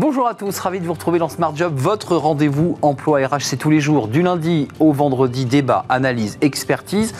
[0.00, 3.40] Bonjour à tous, ravi de vous retrouver dans Smart Job, votre rendez-vous emploi RH.
[3.40, 7.12] C'est tous les jours, du lundi au vendredi, débat, analyse, expertise,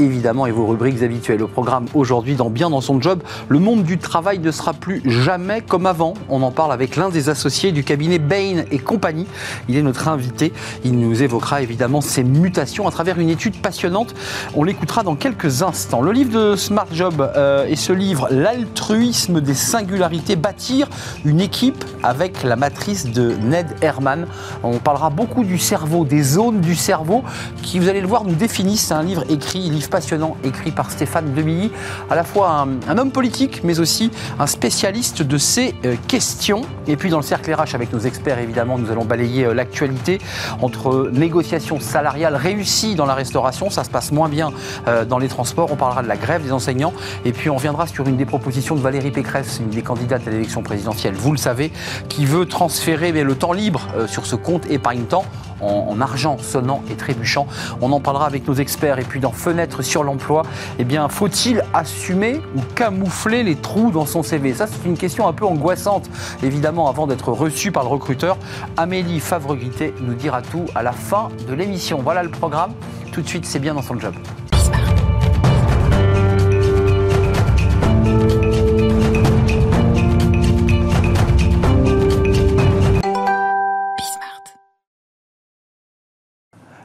[0.00, 1.44] évidemment, et vos rubriques habituelles.
[1.44, 5.00] Au programme aujourd'hui, dans Bien dans son job, le monde du travail ne sera plus
[5.08, 6.14] jamais comme avant.
[6.28, 9.28] On en parle avec l'un des associés du cabinet Bain et compagnie.
[9.68, 10.52] Il est notre invité.
[10.82, 14.12] Il nous évoquera évidemment ces mutations à travers une étude passionnante.
[14.56, 16.02] On l'écoutera dans quelques instants.
[16.02, 20.88] Le livre de Smart Job euh, est ce livre, L'altruisme des singularités, bâtir
[21.24, 24.26] une équipe avec la matrice de Ned Herman.
[24.62, 27.22] On parlera beaucoup du cerveau, des zones du cerveau
[27.62, 28.86] qui, vous allez le voir, nous définissent.
[28.86, 31.70] C'est un livre écrit, livre passionnant, écrit par Stéphane Demilly,
[32.10, 36.62] à la fois un, homme politique, mais aussi un spécialiste de ces euh, questions.
[36.86, 40.18] Et puis dans le cercle RH, avec nos experts, évidemment, nous allons balayer euh, l'actualité
[40.60, 44.52] entre négociations salariales réussies dans la restauration, ça se passe moins bien
[44.88, 45.70] euh, dans les transports.
[45.72, 46.92] On parlera de la grève des enseignants.
[47.24, 50.30] Et puis on reviendra sur une des propositions de Valérie Pécresse, une des candidates à
[50.30, 51.72] l'élection présidentielle, vous le savez,
[52.14, 55.24] qui veut transférer le temps libre euh, sur ce compte épargne-temps
[55.60, 57.46] en, argent sonnant et trébuchant.
[57.80, 58.98] On en parlera avec nos experts.
[58.98, 60.42] Et puis dans Fenêtre sur l'emploi,
[60.78, 65.26] eh bien, faut-il assumer ou camoufler les trous dans son CV Ça, c'est une question
[65.26, 66.08] un peu angoissante,
[66.42, 68.36] évidemment, avant d'être reçu par le recruteur.
[68.76, 72.00] Amélie Favreguité nous dira tout à la fin de l'émission.
[72.02, 72.72] Voilà le programme.
[73.12, 74.14] Tout de suite, c'est bien dans son job.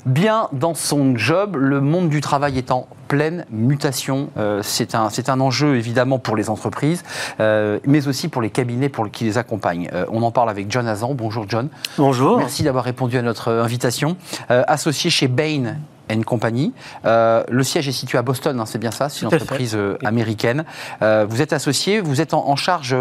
[0.10, 1.56] Bien dans son job.
[1.56, 4.30] Le monde du travail est en pleine mutation.
[4.38, 7.04] Euh, c'est un, un, enjeu évidemment pour les entreprises,
[7.40, 9.90] euh, mais aussi pour les cabinets pour, qui les accompagnent.
[9.94, 11.14] Euh, on en parle avec John Azan.
[11.14, 11.70] Bonjour John.
[11.98, 12.38] Bonjour.
[12.38, 14.18] Merci d'avoir répondu à notre invitation.
[14.50, 15.76] associé chez Bain
[16.18, 16.74] compagnie.
[17.06, 19.98] Euh, le siège est situé à Boston, hein, c'est bien ça, c'est une entreprise euh,
[20.04, 20.66] américaine.
[21.02, 22.96] Euh, vous êtes associé, vous êtes en, charge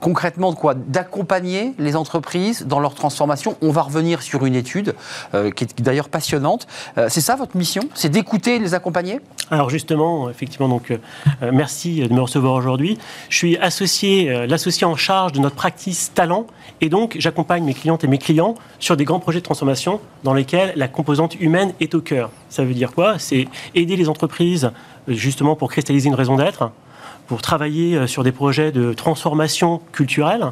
[0.00, 0.74] concrètement de quoi?
[0.74, 3.56] D'accompagner les entreprises dans leur transformation.
[3.60, 4.94] On va revenir sur une étude
[5.32, 6.68] qui est d'ailleurs passionnante.
[7.08, 7.82] c'est ça votre mission?
[7.94, 9.20] C'est d'écouter les accompagner?
[9.50, 10.96] Alors justement, effectivement, donc
[11.40, 12.98] merci de me recevoir aujourd'hui.
[13.30, 16.46] Je suis associé, l'associé en charge de notre practice talent
[16.80, 20.34] et donc j'accompagne mes clientes et mes clients sur des grands projets de transformation dans
[20.34, 22.17] lesquels la composante humaine est au cœur.
[22.48, 23.18] Ça veut dire quoi?
[23.18, 24.70] C'est aider les entreprises
[25.08, 26.70] justement pour cristalliser une raison d'être,
[27.28, 30.46] pour travailler euh, sur des projets de transformation culturelle,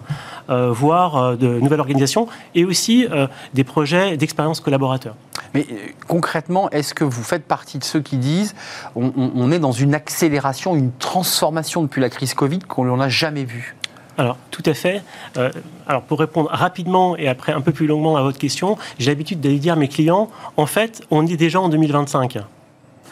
[0.51, 3.07] euh, voire euh, de nouvelles organisations, et aussi
[3.55, 5.15] des projets d'expérience collaborateur.
[5.55, 5.67] Mais
[6.07, 8.55] concrètement, est-ce que vous faites partie de ceux qui disent
[8.95, 13.09] on, on est dans une accélération, une transformation depuis la crise Covid qu'on n'en a
[13.09, 13.76] jamais vue?
[14.19, 15.03] Alors, tout à fait.
[15.37, 15.51] Euh,
[15.87, 19.41] alors, pour répondre rapidement et après un peu plus longuement à votre question, j'ai l'habitude
[19.41, 22.39] d'aller dire à mes clients, en fait, on est déjà en 2025.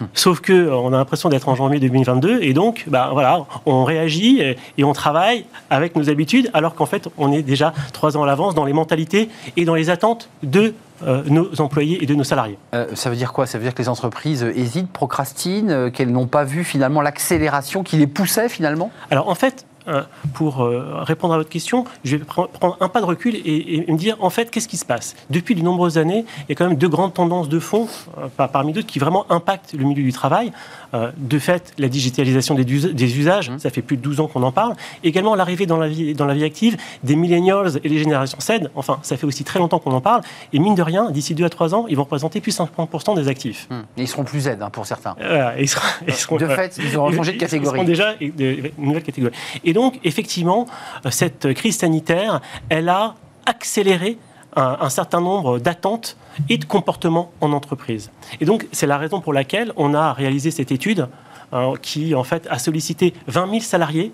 [0.00, 0.06] Hmm.
[0.14, 3.84] Sauf que euh, on a l'impression d'être en janvier 2022 et donc, bah, voilà, on
[3.84, 8.22] réagit et, on travaille avec nos habitudes, alors qu'en fait, on est déjà trois ans
[8.22, 10.74] à l'avance dans les mentalités et dans les attentes de
[11.06, 12.56] euh, nos employés et de nos salariés.
[12.94, 13.46] ça veut dire quoi?
[13.46, 17.96] Ça veut dire que les entreprises hésitent, procrastinent, qu'elles n'ont pas vu finalement l'accélération qui
[17.96, 18.90] les poussait finalement?
[19.10, 19.66] Alors en fait,
[20.32, 23.98] pour euh, répondre à votre question, je vais prendre un pas de recul et, me
[23.98, 25.14] dire, en fait, qu'est-ce qui se passe?
[25.30, 28.46] Depuis de nombreuses années, il y a quand même deux grandes tendances de fond, euh,
[28.48, 30.52] parmi d'autres, qui vraiment impactent le milieu du travail.
[31.16, 33.58] De fait, la digitalisation des, des usages, mmh.
[33.58, 34.74] ça fait plus de 12 ans qu'on en parle.
[35.02, 38.70] Également, l'arrivée dans, la vie, dans la vie active des millennials et les générations Z,
[38.74, 40.22] enfin, ça fait aussi très longtemps qu'on en parle.
[40.52, 43.16] Et mine de rien, d'ici 2 à 3 ans, ils vont représenter plus de 50%
[43.16, 43.66] des actifs.
[43.70, 43.74] Mmh.
[43.96, 45.16] Et ils seront plus Z hein, pour certains.
[45.58, 47.66] ils seront, de fait, ils auront changé de catégorie.
[47.66, 49.34] Ils seront déjà une nouvelle catégorie.
[49.64, 50.66] Et donc, effectivement,
[51.04, 53.14] euh, cette crise sanitaire, elle a
[53.46, 54.18] accéléré
[54.56, 56.16] un, certain nombre d'attentes
[56.48, 58.10] et de comportements en entreprise.
[58.40, 61.08] Et donc, c'est la raison pour laquelle on a réalisé cette étude
[61.52, 64.12] euh, qui, en fait, a sollicité 20 000 salariés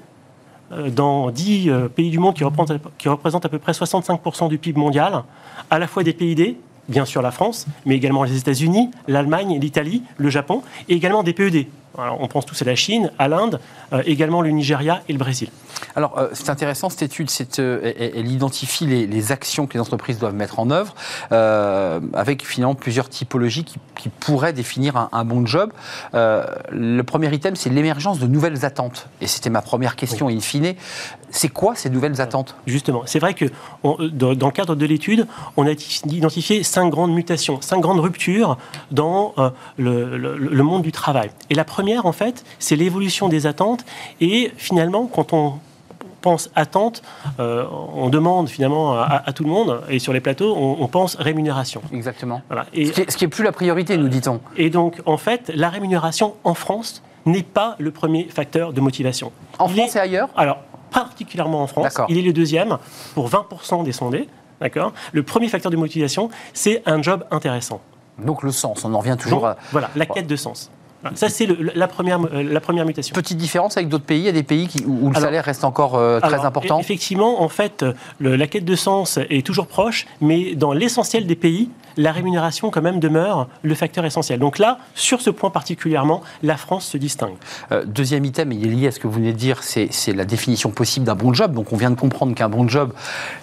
[0.73, 4.59] euh, dans 10 pays du monde qui représentent, qui représentent à peu près 65% du
[4.59, 5.23] PIB mondial,
[5.71, 6.57] à la fois des PID,
[6.91, 11.33] bien sûr la France, mais également les États-Unis, l'Allemagne, l'Italie, le Japon, et également des
[11.33, 13.61] PED, on pense tous à la Chine, à l'Inde,
[13.93, 15.49] euh, également le Nigeria et le Brésil.
[15.97, 17.29] Alors, euh, c'est intéressant cette étude,
[17.59, 20.95] euh, elle, identifie les, actions que les entreprises doivent mettre en œuvre,
[21.31, 23.79] avec finalement plusieurs typologies qui,
[24.21, 25.73] pourraient définir un, bon job.
[26.13, 29.09] le premier item, c'est l'émergence de nouvelles attentes.
[29.21, 30.75] Et c'était ma première question, in fine.
[31.31, 32.57] C'est quoi ces nouvelles attentes?
[32.67, 33.45] Justement, c'est vrai que
[33.85, 35.73] dans, le cadre de l'étude, on a
[36.07, 38.57] identifié cinq grandes mutations, cinq grandes ruptures
[38.91, 39.35] dans
[39.77, 41.31] le, le monde du travail.
[41.51, 43.85] Et la première en fait, c'est l'évolution des attentes.
[44.21, 45.55] Et finalement, quand on
[46.21, 47.03] pense attente,
[47.39, 47.65] euh,
[47.95, 51.83] on demande finalement à, tout le monde, et sur les plateaux, on, pense rémunération.
[51.93, 52.43] Exactement.
[52.73, 54.41] Et, ce, qui est, plus la priorité, nous dit-on.
[54.57, 59.33] Et donc, en fait, la rémunération en France n'est pas le premier facteur de motivation.
[59.59, 60.59] En France et ailleurs Alors,
[60.91, 61.99] particulièrement en France.
[62.09, 62.79] Il est le deuxième
[63.15, 64.29] pour 20% des sondés.
[64.61, 67.81] D'accord Le premier facteur de motivation, c'est un job intéressant.
[68.19, 69.57] Donc le sens, on en revient toujours à...
[69.73, 70.71] Voilà, la quête de sens.
[71.15, 73.15] Ça, c'est la, première, euh, la première mutation.
[73.15, 75.97] Petite différence avec d'autres pays Il y a des pays où, le salaire reste encore
[75.97, 77.85] euh, très important Effectivement, en fait,
[78.21, 82.83] la quête de sens est toujours proche, mais dans l'essentiel des pays, la rémunération quand
[82.83, 84.39] même demeure le facteur essentiel.
[84.39, 87.35] Donc là, sur ce point particulièrement, la France se distingue.
[87.73, 90.25] Euh, deuxième item, il est lié à ce que vous venez de dire, c'est la
[90.25, 91.53] définition possible d'un bon job.
[91.53, 92.93] Donc on vient de comprendre qu'un bon job,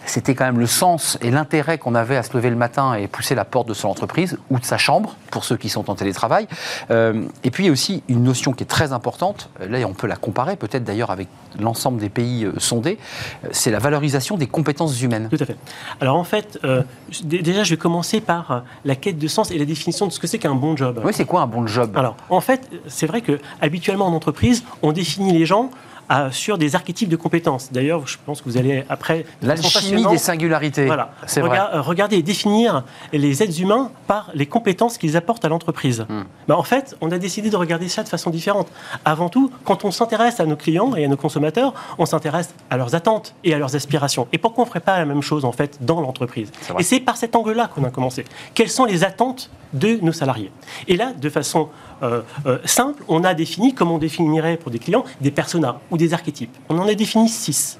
[0.05, 3.07] c'était quand même le sens et l'intérêt qu'on avait à se lever le matin et
[3.07, 5.95] pousser la porte de son entreprise ou de sa chambre, pour ceux qui sont en
[5.95, 6.47] télétravail.
[6.91, 9.93] Euh, et puis il y a aussi une notion qui est très importante, là on
[9.93, 11.27] peut la comparer peut-être d'ailleurs avec
[11.59, 12.97] l'ensemble des pays euh, sondés,
[13.51, 15.29] c'est la valorisation des compétences humaines.
[15.29, 15.57] Tout à fait.
[16.01, 16.59] Alors en fait,
[17.23, 20.19] déjà je vais commencer par euh, la quête de sens et la définition de ce
[20.19, 21.01] que c'est qu'un bon job.
[21.03, 21.91] Oui, c'est quoi un bon job?
[21.95, 25.69] Alors, en fait, c'est vrai que habituellement en entreprise, on définit les gens
[26.31, 27.71] sur des archétypes de compétences.
[27.71, 29.25] D'ailleurs, je pense que vous allez après...
[29.41, 30.85] L'alchimie des singularités.
[30.85, 31.11] Voilà.
[31.25, 31.59] C'est vrai.
[31.73, 32.83] Regardez, définir
[33.13, 36.05] les êtres humains par les compétences qu'ils apportent à l'entreprise.
[36.07, 36.23] Hmm.
[36.47, 38.67] Ben, en fait, on a décidé de regarder ça de façon différente.
[39.05, 42.77] Avant tout, quand on s'intéresse à nos clients et à nos consommateurs, on s'intéresse à
[42.77, 44.27] leurs attentes et à leurs aspirations.
[44.31, 46.51] Et pourquoi on ne ferait pas la même chose, en fait, dans l'entreprise?
[46.79, 48.25] Et c'est par cet angle-là qu'on a commencé.
[48.53, 50.51] Quelles sont les attentes de nos salariés?
[50.87, 51.69] Et là, de façon
[52.03, 55.96] euh, euh, simple, on a défini, comme on définirait pour des clients, des personas ou
[55.97, 56.55] des archétypes.
[56.69, 57.79] On en a défini six.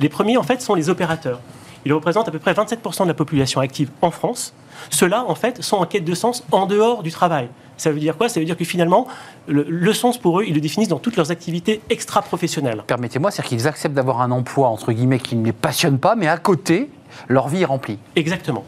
[0.00, 1.40] Les premiers, en fait, sont les opérateurs.
[1.84, 4.54] Ils représentent à peu près 27% de la population active en France.
[4.90, 7.48] Ceux-là, en fait, sont en quête de sens en dehors du travail.
[7.76, 8.28] Ça veut dire quoi?
[8.28, 9.08] Ça veut dire que finalement,
[9.48, 12.84] le, sens pour eux, ils le définissent dans toutes leurs activités extra-professionnelles.
[12.86, 16.28] Permettez-moi, c'est-à-dire qu'ils acceptent d'avoir un emploi, entre guillemets, qui ne les passionne pas, mais
[16.28, 16.90] à côté,
[17.28, 17.98] leur vie est remplie.
[18.14, 18.64] Exactement.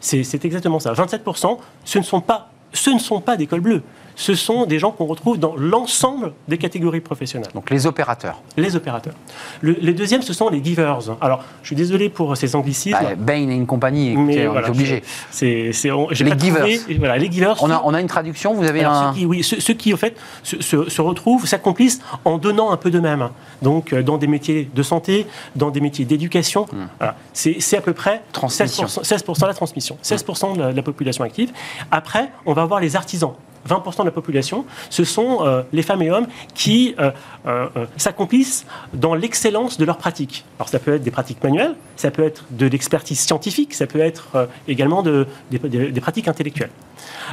[0.00, 0.92] C'est exactement ça.
[0.92, 3.82] 27%, ce ne sont pas, ce ne sont pas des cols bleus
[4.16, 7.50] ce sont des gens qu'on retrouve dans l'ensemble des catégories professionnelles.
[7.54, 8.42] Donc les opérateurs.
[8.56, 9.14] Les opérateurs.
[9.60, 10.98] Le, les deuxièmes, ce sont les givers.
[11.20, 12.96] Alors, je suis désolé pour ces anglicismes.
[13.00, 15.02] Bah, Bain et une compagnie, écoutez, on est obligé.
[15.30, 16.66] C'est, les givers.
[16.98, 17.62] voilà, les givers.
[17.62, 19.12] On a, on a une traduction, vous avez un...
[19.12, 22.90] Ceux qui, oui, ceux, qui, en fait, se, se, retrouvent, s'accomplissent en donnant un peu
[22.90, 23.28] d'eux-mêmes.
[23.60, 26.66] Donc, euh, dans des métiers de santé, dans des métiers d'éducation.
[26.72, 27.06] Hmm.
[27.32, 31.52] C'est, à peu près 16%, de la transmission, 16% de la population active.
[31.90, 33.34] Après, on va voir les artisans.
[33.66, 37.10] 20% de la population, ce sont euh, les femmes et hommes qui euh,
[37.46, 37.66] euh,
[37.96, 40.44] s'accomplissent dans l'excellence de leurs pratiques.
[40.58, 44.00] Alors ça peut être des pratiques manuelles, ça peut être de l'expertise scientifique, ça peut
[44.00, 46.70] être également de, des, pratiques intellectuelles.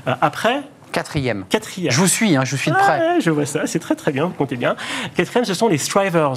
[0.06, 1.46] après, Quatrième.
[1.50, 1.92] Quatrième.
[1.92, 3.20] Je vous suis, hein, je suis de près.
[3.20, 4.76] je vois ça, c'est très très bien, vous comptez bien.
[5.16, 6.36] Quatrième, ce sont les strivers.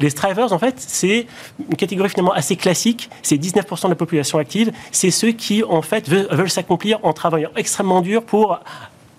[0.00, 1.26] Les strivers, en fait, c'est
[1.70, 3.10] une catégorie finalement assez classique.
[3.22, 4.72] C'est 19% de la population active.
[4.90, 8.60] C'est ceux qui, en fait, veulent s'accomplir en travaillant extrêmement dur pour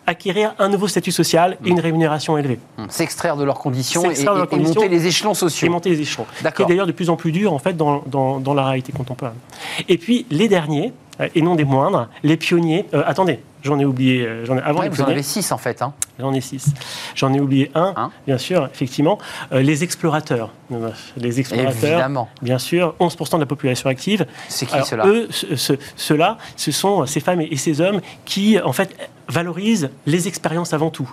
[0.05, 2.59] acquérir un nouveau statut social et une rémunération élevée.
[2.77, 4.23] Hum, s'extraire de leurs conditions, et,
[4.57, 5.67] monter les échelons sociaux.
[5.67, 6.25] Et monter les échelons.
[6.55, 9.35] Qui est d'ailleurs de plus en plus dur en fait dans, dans, la réalité contemporaine.
[9.89, 10.93] Et puis les derniers,
[11.33, 12.85] et non des moindres, les pionniers.
[12.93, 14.25] Euh, attendez, j'en ai oublié.
[14.25, 15.81] Euh, j'en ai, avant vous en avez six en fait.
[15.81, 15.93] Hein.
[16.19, 16.73] J'en ai six.
[17.15, 19.17] J'en ai oublié un, bien sûr, effectivement.
[19.51, 20.51] les explorateurs.
[21.17, 21.73] Les explorateurs.
[21.73, 22.29] Évidemment.
[22.41, 24.25] Bien sûr, 11% de la population active.
[24.47, 25.29] C'est qui ceux-là Eux,
[25.95, 28.95] ceux-là, ce sont ces femmes et ces hommes qui, en fait,
[29.27, 31.11] valorisent les expériences avant tout.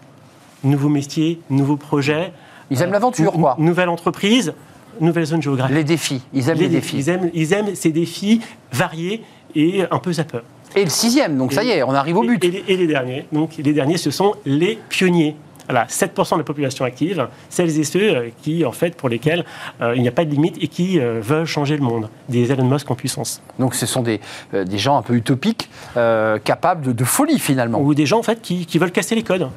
[0.65, 2.33] Nouveaux métiers, nouveaux projets.
[2.71, 3.57] Ils aiment l'aventure, quoi.
[3.59, 4.53] Nouvelle entreprise,
[5.01, 5.75] nouvelle zone géographique.
[5.75, 6.23] Les défis.
[6.33, 6.97] Ils aiment les, défis.
[6.99, 8.41] Ils aiment, ils aiment ces défis
[8.73, 10.43] variés et un peu zapeurs.
[10.77, 12.43] Et le sixième, donc ça y est, on arrive au but.
[12.45, 15.35] Et, les, derniers, donc les derniers, ce sont les pionniers.
[15.69, 19.45] Voilà, 7% de la population active, celles et ceux euh, qui, en fait, pour lesquels
[19.81, 22.51] euh, il n'y a pas de limite et qui euh, veulent changer le monde, des
[22.51, 23.41] Elon Musk en puissance.
[23.61, 24.21] Donc ce sont des,
[24.53, 27.81] des gens un peu utopiques, capables de, folie finalement.
[27.81, 29.49] Ou des gens, en fait, qui, qui veulent casser les codes.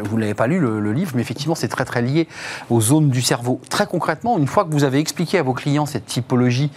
[0.00, 2.28] Vous l'avez pas lu le, livre, mais effectivement, c'est très très lié
[2.70, 3.60] aux zones du cerveau.
[3.68, 6.70] Très concrètement, une fois que vous avez expliqué à vos clients cette typologie,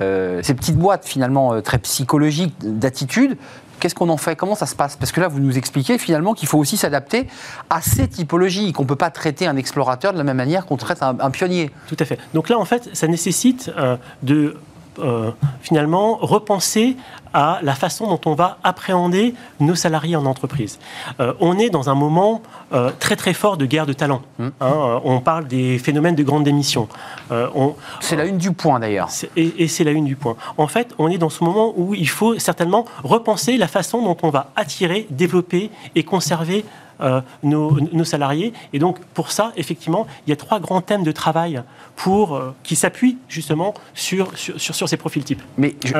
[0.00, 3.36] euh, ces petites boîtes finalement euh, très psychologiques d'attitude,
[3.80, 4.36] qu'est-ce qu'on en fait?
[4.36, 4.96] Comment ça se passe?
[4.96, 7.26] Parce que là, vous nous expliquez finalement qu'il faut aussi s'adapter
[7.70, 10.76] à ces typologies, qu'on ne peut pas traiter un explorateur de la même manière qu'on
[10.76, 11.70] traite un, pionnier.
[11.88, 12.18] Tout à fait.
[12.34, 14.56] Donc là, en fait, ça nécessite euh, de
[14.98, 15.30] euh,
[15.62, 16.96] finalement repenser
[17.32, 20.80] à la façon dont on va appréhender nos salariés en entreprise.
[21.20, 22.42] Euh, on est dans un moment
[22.72, 24.22] euh, très très fort de guerre de talent.
[24.38, 24.48] Mmh.
[24.60, 26.88] Hein, on parle des phénomènes de grande démission.
[28.00, 29.10] c'est la une du point d'ailleurs.
[29.36, 30.36] Et, et c'est la une du point.
[30.58, 34.16] En fait, on est dans ce moment où il faut certainement repenser la façon dont
[34.22, 36.64] on va attirer, développer et conserver
[37.42, 38.52] nos, nos, salariés.
[38.72, 41.62] Et donc, pour ça, effectivement, il y a trois grands thèmes de travail
[41.96, 45.42] pour, qui s'appuient justement sur, sur, sur, ces profils types.
[45.58, 45.94] Mais je,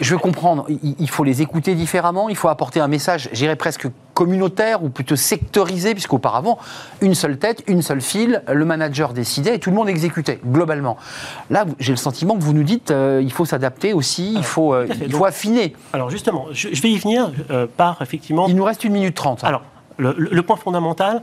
[0.00, 3.56] je veux comprendre, il, il faut les écouter différemment, il faut apporter un message, j'irais
[3.56, 6.58] presque communautaire ou plutôt sectorisé, puisqu'auparavant,
[7.00, 10.98] une seule tête, une seule file, le manager décidait et tout le monde exécutait, globalement.
[11.48, 14.74] Là, j'ai le sentiment que vous nous dites euh, il faut s'adapter aussi, il, faut,
[14.74, 15.74] euh, il faut affiner.
[15.92, 18.46] Alors justement, je, vais y venir euh, par effectivement...
[18.46, 19.42] Il nous reste une minute trente.
[19.44, 19.62] Alors,
[20.00, 21.22] le point fondamental,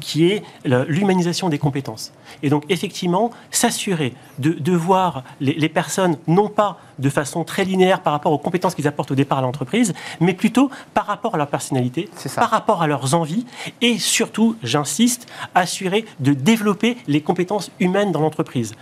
[0.00, 2.12] qui est l'humanisation des compétences.
[2.42, 8.12] Et donc, effectivement, s'assurer de, voir les, personnes non pas de façon très linéaire par
[8.12, 11.48] rapport aux compétences qu'ils apportent au départ à l'entreprise, mais plutôt par rapport à leur
[11.48, 13.46] personnalité, par rapport à leurs envies,
[13.80, 18.74] et surtout, j'insiste, assurer de développer les compétences humaines dans l'entreprise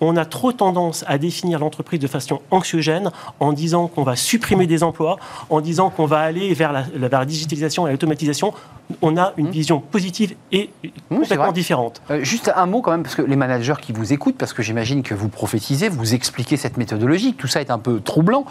[0.00, 3.10] on a trop tendance à définir l'entreprise de façon anxiogène
[3.40, 5.16] en disant qu'on va supprimer des emplois,
[5.48, 8.52] en disant qu'on va aller vers la, vers la digitalisation et l'automatisation
[9.02, 9.50] on a une mmh.
[9.50, 10.70] vision positive et
[11.10, 12.02] mmh, complètement différente.
[12.10, 14.62] Euh, juste un mot quand même, parce que les managers qui vous écoutent, parce que
[14.62, 18.44] j'imagine que vous prophétisez, vous expliquez cette méthodologie, tout ça est un peu troublant,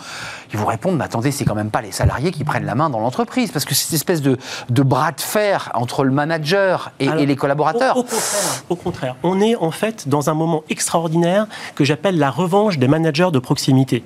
[0.52, 2.90] ils vous répondent, mais attendez, c'est quand même pas les salariés qui prennent la main
[2.90, 4.38] dans l'entreprise, parce que cette espèce de,
[4.84, 7.98] bras de fer entre le manager et, les collaborateurs.
[7.98, 12.30] Au, contraire, au contraire, on est en fait dans un moment extraordinaire que j'appelle la
[12.30, 14.04] revanche des managers de proximité.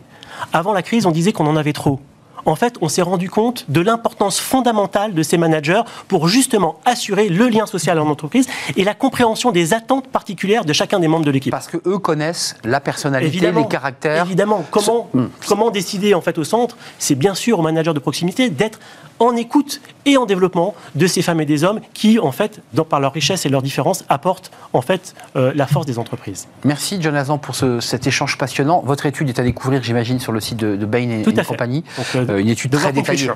[0.53, 2.00] Avant la crise, on disait qu'on en avait trop
[2.46, 7.29] en fait, on s'est rendu compte de l'importance fondamentale de ces managers pour justement assurer
[7.29, 11.25] le lien social en entreprise et la compréhension des attentes particulières de chacun des membres
[11.25, 11.51] de l'équipe.
[11.51, 14.25] Parce que eux connaissent la personnalité, les caractères.
[14.25, 14.65] Évidemment.
[14.72, 15.25] Comment, hmm.
[15.48, 16.77] comment décider en fait au centre?
[16.98, 18.79] C'est bien sûr aux managers de proximité d'être
[19.20, 22.84] en écoute et en développement de ces femmes et des hommes qui, en fait, dans,
[22.84, 26.48] par leur richesse et leur différence, apportent en fait euh, la force des entreprises.
[26.64, 28.82] Merci Jonathan pour cet échange passionnant.
[28.86, 31.84] Votre étude est à découvrir, j'imagine, sur le site de, Bain et, compagnie.
[32.16, 33.30] Euh, euh, une étude très détaillée.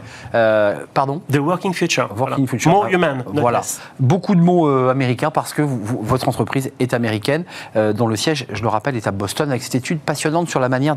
[0.93, 2.09] pardon The Working Future.
[2.17, 2.71] Working Future.
[2.71, 3.23] More human.
[3.27, 3.61] Voilà.
[3.99, 7.43] Beaucoup de mots américains parce que votre entreprise est américaine,
[7.75, 10.69] dont le siège, je le rappelle, est à Boston, avec cette étude passionnante sur la
[10.69, 10.95] manière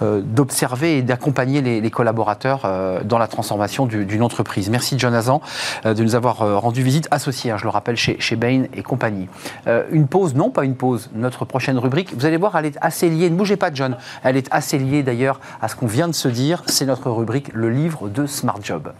[0.00, 2.62] d'observer et d'accompagner les, les, collaborateurs
[3.04, 4.68] dans la transformation du entreprise.
[4.68, 5.40] Merci Jonathan
[5.86, 8.64] euh, de nous avoir euh, rendu visite, associé, hein, je le rappelle, chez, chez Bain
[8.74, 9.28] et compagnie.
[9.66, 12.78] Euh, une pause, non pas une pause, notre prochaine rubrique, vous allez voir, elle est
[12.80, 16.08] assez liée, ne bougez pas John, elle est assez liée d'ailleurs à ce qu'on vient
[16.08, 18.92] de se dire, c'est notre rubrique, le livre de Smart Job.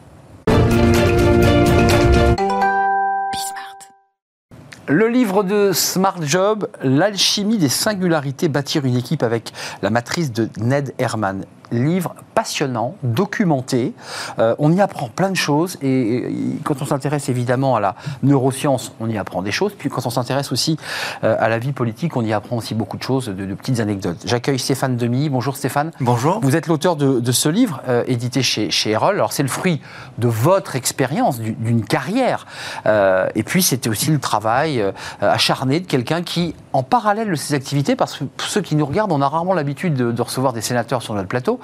[4.89, 10.49] Le livre de Smart Job, l'alchimie des singularités, bâtir une équipe avec la matrice de
[10.59, 13.95] Ned Herman livre passionnant, documenté.
[14.39, 16.29] Euh, on y apprend plein de choses et,
[16.65, 19.73] quand on s'intéresse évidemment à la neuroscience, on y apprend des choses.
[19.77, 20.77] Puis quand on s'intéresse aussi
[21.25, 24.19] euh, à la vie politique, on y apprend aussi beaucoup de choses, de, petites anecdotes.
[24.25, 25.29] J'accueille Stéphane Demy.
[25.29, 25.93] Bonjour Stéphane.
[26.01, 26.41] Bonjour.
[26.43, 29.15] Vous êtes l'auteur de, ce livre euh, édité chez, chez Erol.
[29.15, 29.81] Alors c'est le fruit
[30.19, 32.47] de votre expérience, d'une carrière.
[32.87, 34.85] et puis c'était aussi le travail
[35.21, 38.87] acharné de quelqu'un qui, en parallèle de ses activités, parce que pour ceux qui nous
[38.87, 41.61] regardent, on a rarement l'habitude de, de recevoir des sénateurs sur notre plateau,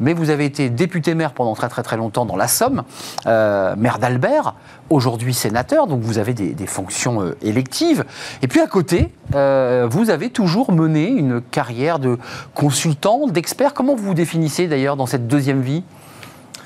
[0.00, 2.82] mais vous avez été député-maire pendant très très très longtemps dans la Somme,
[3.26, 4.54] euh, maire d'Albert,
[4.90, 8.04] aujourd'hui sénateur, donc vous avez des, fonctions euh, électives.
[8.42, 12.18] Et puis à côté, euh, vous avez toujours mené une carrière de
[12.54, 13.74] consultant, d'expert.
[13.74, 15.84] Comment vous vous définissez d'ailleurs dans cette deuxième vie?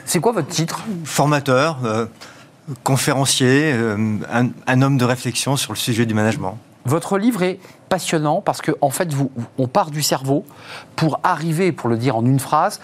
[0.04, 0.84] C'est quoi votre titre?
[1.04, 1.78] Formateur,
[2.84, 3.74] conférencier,
[4.66, 6.56] un homme de réflexion sur le sujet du management.
[6.86, 10.44] Votre livre est passionnant parce que en fait, vous, on part du cerveau
[10.96, 12.80] pour arriver, pour le dire en une phrase,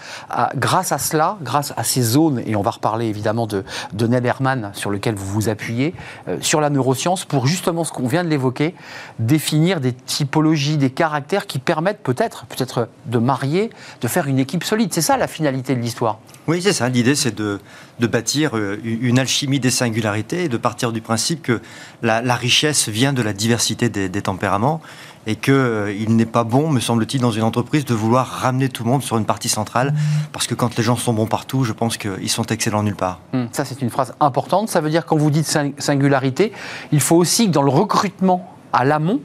[0.55, 4.25] grâce à cela, grâce à ces zones, et on va reparler évidemment de, de Ned
[4.25, 5.93] Herman sur lequel vous vous appuyez,
[6.27, 8.75] euh, sur la neuroscience, pour justement ce qu'on vient de l'évoquer,
[9.19, 13.69] définir des typologies, des caractères qui permettent peut-être, peut-être de marier,
[14.01, 14.93] de faire une équipe solide.
[14.93, 16.19] C'est ça la finalité de l'histoire.
[16.47, 16.89] Oui, c'est ça.
[16.89, 17.59] L'idée, c'est de,
[17.99, 21.61] de, bâtir euh, une alchimie des singularités et de partir du principe que
[22.01, 24.81] la, richesse vient de la diversité des, des tempéraments
[25.25, 28.83] et qu'il euh, n'est pas bon, me semble-t-il, dans une entreprise de vouloir ramener tout
[28.83, 29.93] le monde sur une partie centrale,
[30.31, 33.19] parce que quand les gens sont bons partout, je pense qu'ils sont excellents nulle part.
[33.33, 33.45] Hmm.
[33.51, 34.69] ça, c'est une phrase importante.
[34.69, 36.51] Ça veut dire, quand vous dites singularité,
[36.91, 39.21] il faut aussi que dans le recrutement à l'amont,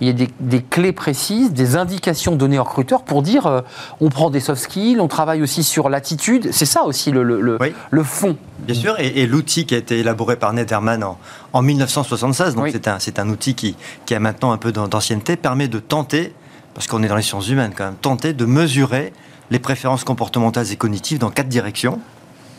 [0.00, 3.60] il y a des, clés précises, des indications données aux recruteurs pour dire euh,
[4.00, 6.50] on prend des soft skills, on travaille aussi sur l'attitude.
[6.52, 8.36] C'est ça aussi le, le, fond.
[8.60, 11.18] Bien sûr, et, l'outil qui a été élaboré par Netherman en,
[11.52, 13.76] en 1976, donc c'est un, un, outil qui,
[14.06, 16.32] qui, a maintenant un peu d'ancienneté, permet de tenter,
[16.74, 19.12] parce qu'on est dans les sciences humaines quand même, tenter de mesurer
[19.50, 22.00] les préférences comportementales et cognitives dans quatre directions,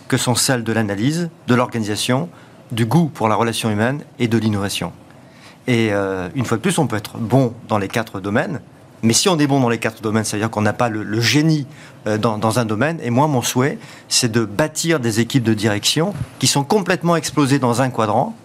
[0.07, 2.29] que sont celles de l'analyse, de l'organisation,
[2.71, 4.91] du goût pour la relation humaine et de l'innovation.
[5.69, 8.59] Et euh, une fois de plus, on peut être bon dans les quatre domaines.
[9.03, 10.89] Mais si on est bon dans les quatre domaines, ça veut dire qu'on n'a pas
[10.89, 11.67] le, génie
[12.07, 12.97] euh, dans, un domaine.
[13.03, 17.59] Et moi, mon souhait, c'est de bâtir des équipes de direction qui sont complètement explosées
[17.59, 18.35] dans un quadrant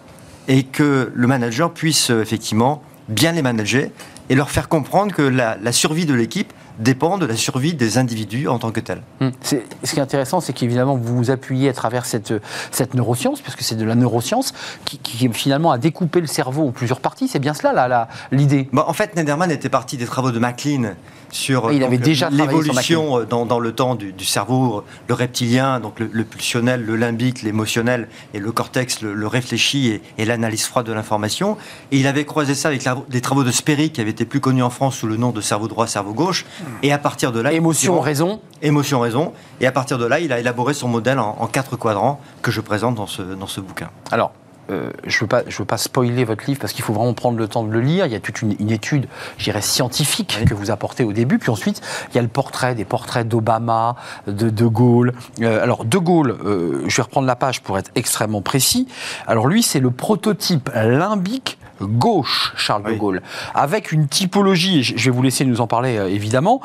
[0.49, 3.88] et que le manager puisse effectivement bien les manager
[4.31, 8.49] et leur faire comprendre que la, survie de l'équipe dépend de la survie des individus
[8.49, 9.02] en tant que tels.
[9.21, 9.33] Hum.
[9.43, 12.35] Ce qui est intéressant, c'est qu'évidemment, vous vous appuyez à travers cette,
[12.71, 14.54] cette neuroscience, puisque c'est de la neuroscience,
[14.85, 17.28] qui, finalement a découpé le cerveau en plusieurs parties.
[17.28, 20.95] C'est bien cela, l'idée En fait, Nederman était parti des travaux de MacLean
[21.35, 25.99] sur il avait déjà l'évolution euh, dans, dans, le temps du, cerveau, le reptilien, donc
[25.99, 31.57] le, pulsionnel, le limbique, l'émotionnel, et le cortex, le, réfléchi et, l'analyse froide de l'information.
[31.91, 34.62] Et il avait croisé ça avec les travaux de Sperry, qui avaient été plus connus
[34.62, 36.47] en France sous le nom de cerveau droit, cerveau gauche.
[36.83, 37.53] Et à partir de là...
[37.53, 39.33] Émotion, raison Émotion, raison.
[39.61, 42.50] Et à partir de là, il a élaboré son modèle en, en quatre quadrants que
[42.50, 43.91] je présente dans ce, dans ce bouquin.
[44.12, 44.33] Alors,
[44.71, 47.14] euh, je ne veux, pas, je veux pas spoiler votre livre parce qu'il faut vraiment
[47.14, 48.06] prendre le temps de le lire.
[48.06, 49.06] Il y a toute une, étude,
[49.38, 51.38] je dirais, scientifique que vous apportez au début.
[51.38, 55.12] Puis ensuite, il y a le portrait, des portraits d'Obama, de De Gaulle.
[55.40, 58.88] Euh, alors, De Gaulle, euh, je vais reprendre la page pour être extrêmement précis.
[59.26, 63.21] Alors, lui, c'est le prototype limbique gauche, Charles de Gaulle,
[63.52, 66.61] avec une typologie, je vais vous laisser nous en parler évidemment,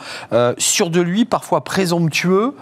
[0.59, 2.53] sur de lui parfois présomptueux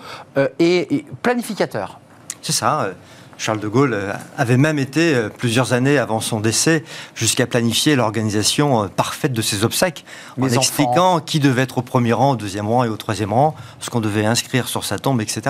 [0.57, 1.99] et planificateur.
[2.41, 2.91] C'est ça.
[3.37, 6.83] Charles de Gaulle euh, avait même été, euh, plusieurs années avant son décès,
[7.15, 10.05] jusqu'à planifier l'organisation euh, parfaite de ses obsèques,
[10.39, 13.55] en expliquant qui devait être au premier rang, au deuxième rang et au troisième rang,
[13.79, 15.41] ce qu'on devait inscrire sur sa tombe, etc.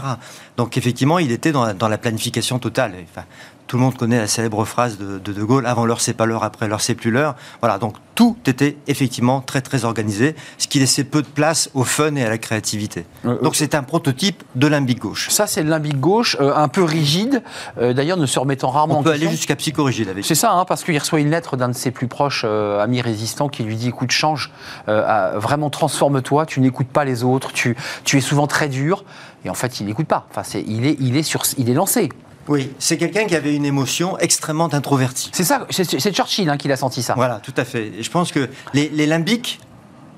[0.57, 2.93] Donc effectivement, il était dans la, planification totale.
[3.67, 6.43] Tout le monde connaît la célèbre phrase de De, Gaulle avant l'heure c'est pas l'heure,
[6.43, 7.35] après l'heure c'est plus l'heure.
[7.61, 11.83] Voilà, donc tout était effectivement très très organisé, ce qui laissait peu de place au
[11.83, 13.05] fun et à la créativité.
[13.25, 15.29] Euh, donc c'est un prototype de limbique gauche.
[15.29, 17.43] Ça c'est le limbique gauche, euh, un peu rigide,
[17.77, 20.65] euh, d'ailleurs ne se remettant rarement On peut aller jusqu'à psychorigide avec C'est ça, hein,
[20.65, 23.89] parce qu'il reçoit une lettre d'un de ses plus proches amis résistants qui lui dit
[23.89, 24.51] écoute change,
[24.87, 29.03] vraiment transforme-toi, tu n'écoutes pas les autres, tu, tu es souvent très dur.
[29.45, 30.27] Et en fait, il n'écoute pas.
[30.29, 32.09] Enfin, il, est, il, est sur, il est lancé.
[32.47, 35.29] Oui, c'est quelqu'un qui avait une émotion extrêmement introvertie.
[35.33, 37.13] C'est ça, c'est Churchill hein, qui l'a senti ça.
[37.15, 37.87] Voilà, tout à fait.
[37.87, 39.59] Et je pense que les, limbiques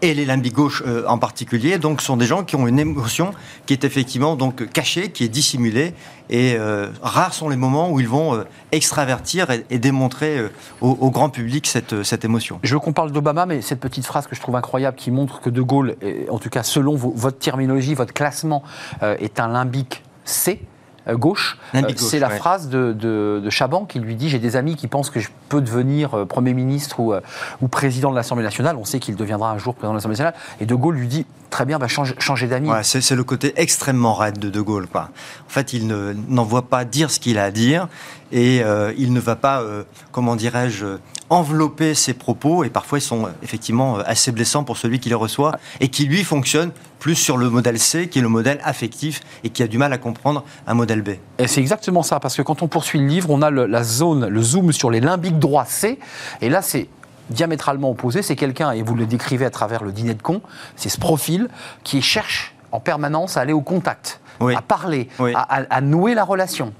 [0.01, 3.31] et les limbiques gauches euh, en particulier, donc, sont des gens qui ont une émotion
[3.65, 5.93] qui est effectivement donc cachée, qui est dissimulée,
[6.29, 10.39] et euh, rares sont les moments où ils vont euh, extravertir et, démontrer
[10.81, 12.59] au, grand public cette, cette émotion.
[12.61, 15.41] Je veux qu'on parle d'Obama, mais cette petite phrase que je trouve incroyable qui montre
[15.41, 15.95] que De Gaulle,
[16.29, 18.63] en tout cas selon votre terminologie, votre classement,
[19.01, 20.61] est un limbique C.
[21.07, 21.57] Euh, gauche.
[21.75, 25.09] Euh, c'est la phrase de, de, Chaban qui lui dit J'ai des amis qui pensent
[25.09, 27.13] que je peux devenir euh, Premier ministre ou,
[27.61, 28.75] ou président de l'Assemblée nationale.
[28.77, 30.35] On sait qu'il deviendra un jour président de l'Assemblée nationale.
[30.59, 32.69] Et De Gaulle lui dit Très bien, bah, changer d'amis.
[32.83, 34.87] c'est le côté extrêmement raide de De Gaulle.
[34.87, 35.09] Quoi.
[35.47, 37.87] En fait, il n'envoie pas dire ce qu'il a à dire
[38.31, 38.61] et
[38.97, 39.63] il ne va pas,
[40.11, 40.85] comment dirais-je,
[41.29, 45.57] envelopper ses propos et parfois ils sont effectivement assez blessants pour celui qui les reçoit
[45.79, 49.49] et qui lui fonctionne plus sur le modèle C, qui est le modèle affectif et
[49.49, 51.09] qui a du mal à comprendre un modèle B.
[51.37, 54.27] Et c'est exactement ça, parce que quand on poursuit le livre, on a la zone,
[54.27, 55.99] le zoom sur les limbiques droits C,
[56.41, 56.89] et là c'est
[57.29, 60.41] diamétralement opposé, c'est quelqu'un, et vous le décrivez à travers le dîner de con,
[60.75, 61.47] c'est ce profil
[61.83, 66.73] qui cherche en permanence à aller au contact, à parler, à nouer la relation.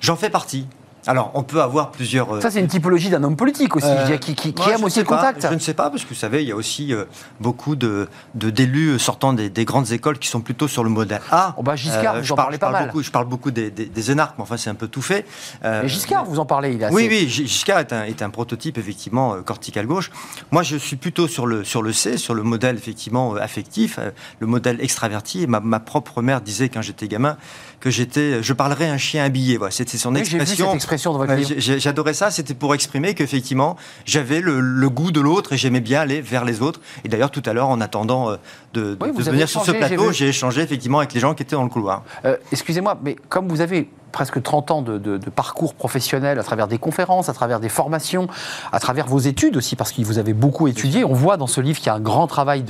[0.00, 0.66] J'en fais partie.
[1.06, 2.34] Alors, on peut avoir plusieurs.
[2.36, 5.04] Euh, Ça, c'est une typologie d'un homme politique aussi, euh, qui, qui, aime aussi le
[5.04, 5.46] contact.
[5.48, 7.04] Je ne sais pas, parce que vous savez, il y a aussi euh,
[7.40, 11.54] beaucoup de, d'élus sortant des, grandes écoles qui sont plutôt sur le modèle A.
[11.58, 12.86] Oh bah Giscard, vous en parlez pas mal.
[12.86, 15.26] Beaucoup, je parle beaucoup des, des, énarques, mais enfin, c'est un peu tout fait.
[15.62, 18.78] mais Giscard, vous en parlez, il a Oui, oui, Giscard est un, est un prototype,
[18.78, 20.10] effectivement, cortical gauche.
[20.50, 23.98] Moi, je suis plutôt sur le, sur le C, sur le modèle, effectivement, affectif,
[24.40, 25.42] le modèle extraverti.
[25.42, 27.36] Et ma, ma propre mère disait, quand j'étais gamin,
[27.80, 29.58] que j'étais, je parlerais un chien habillé.
[29.58, 30.72] Voilà, c'était son expression.
[30.98, 32.30] Cette expression dans votre J'adorais ça.
[32.30, 36.62] C'était pour exprimer qu'effectivement, j'avais le, goût de l'autre et j'aimais bien aller vers les
[36.62, 36.80] autres.
[37.04, 38.36] Et d'ailleurs, tout à l'heure, en attendant euh,
[38.74, 41.70] de, venir sur ce plateau, j'ai échangé effectivement avec les gens qui étaient dans le
[41.70, 42.02] couloir.
[42.24, 46.78] Euh, excusez-moi, mais comme vous avez presque 30 ans de, parcours professionnel à travers des
[46.78, 48.28] conférences, à travers des formations,
[48.70, 51.04] à travers vos études aussi, parce que vous avez beaucoup étudié.
[51.04, 52.64] On voit dans ce livre qu'il y a un grand travail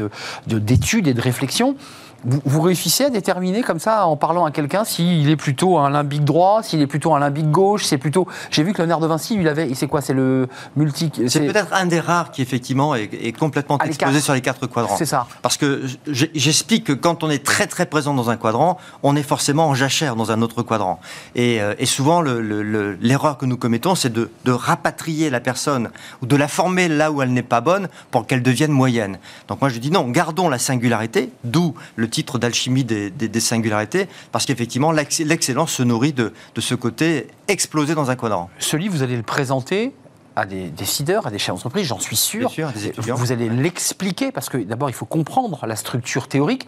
[0.47, 1.77] d'études et de réflexion.
[2.25, 6.25] Vous, réussissez à déterminer comme ça, en parlant à quelqu'un, s'il est plutôt un limbique
[6.25, 8.27] droit, s'il est plutôt un limbique gauche, c'est plutôt...
[8.51, 9.75] J'ai vu que le nerf de Vinci, il avait...
[9.75, 11.11] C'est quoi C'est le multi...
[11.29, 14.97] C'est peut-être un des rares qui, effectivement, est, complètement exposé sur les quatre quadrans.
[14.97, 15.27] C'est ça.
[15.43, 19.23] Parce que j'explique que quand on est très très présent dans un quadrant, on est
[19.23, 21.01] forcément en jachère dans un autre quadrant.
[21.35, 25.91] Et, euh, et souvent, l'erreur que nous commettons, c'est de, de rapatrier la personne
[26.23, 29.19] ou de la former là où elle n'est pas bonne pour qu'elle devienne moyenne.
[29.49, 34.47] Donc moi, je dis non, gardons la singularité, d'où le titre d'alchimie des, singularités, parce
[34.47, 38.51] qu'effectivement, l'excellence se nourrit de, ce côté explosé dans un quadrant.
[38.59, 39.93] Ce livre, vous allez le présenter
[40.37, 42.51] à des décideurs, à des chefs d'entreprise, j'en suis sûr.
[42.51, 43.13] Sûr, des.
[43.13, 46.67] Vous allez l'expliquer parce que d'abord, il faut comprendre la structure théorique.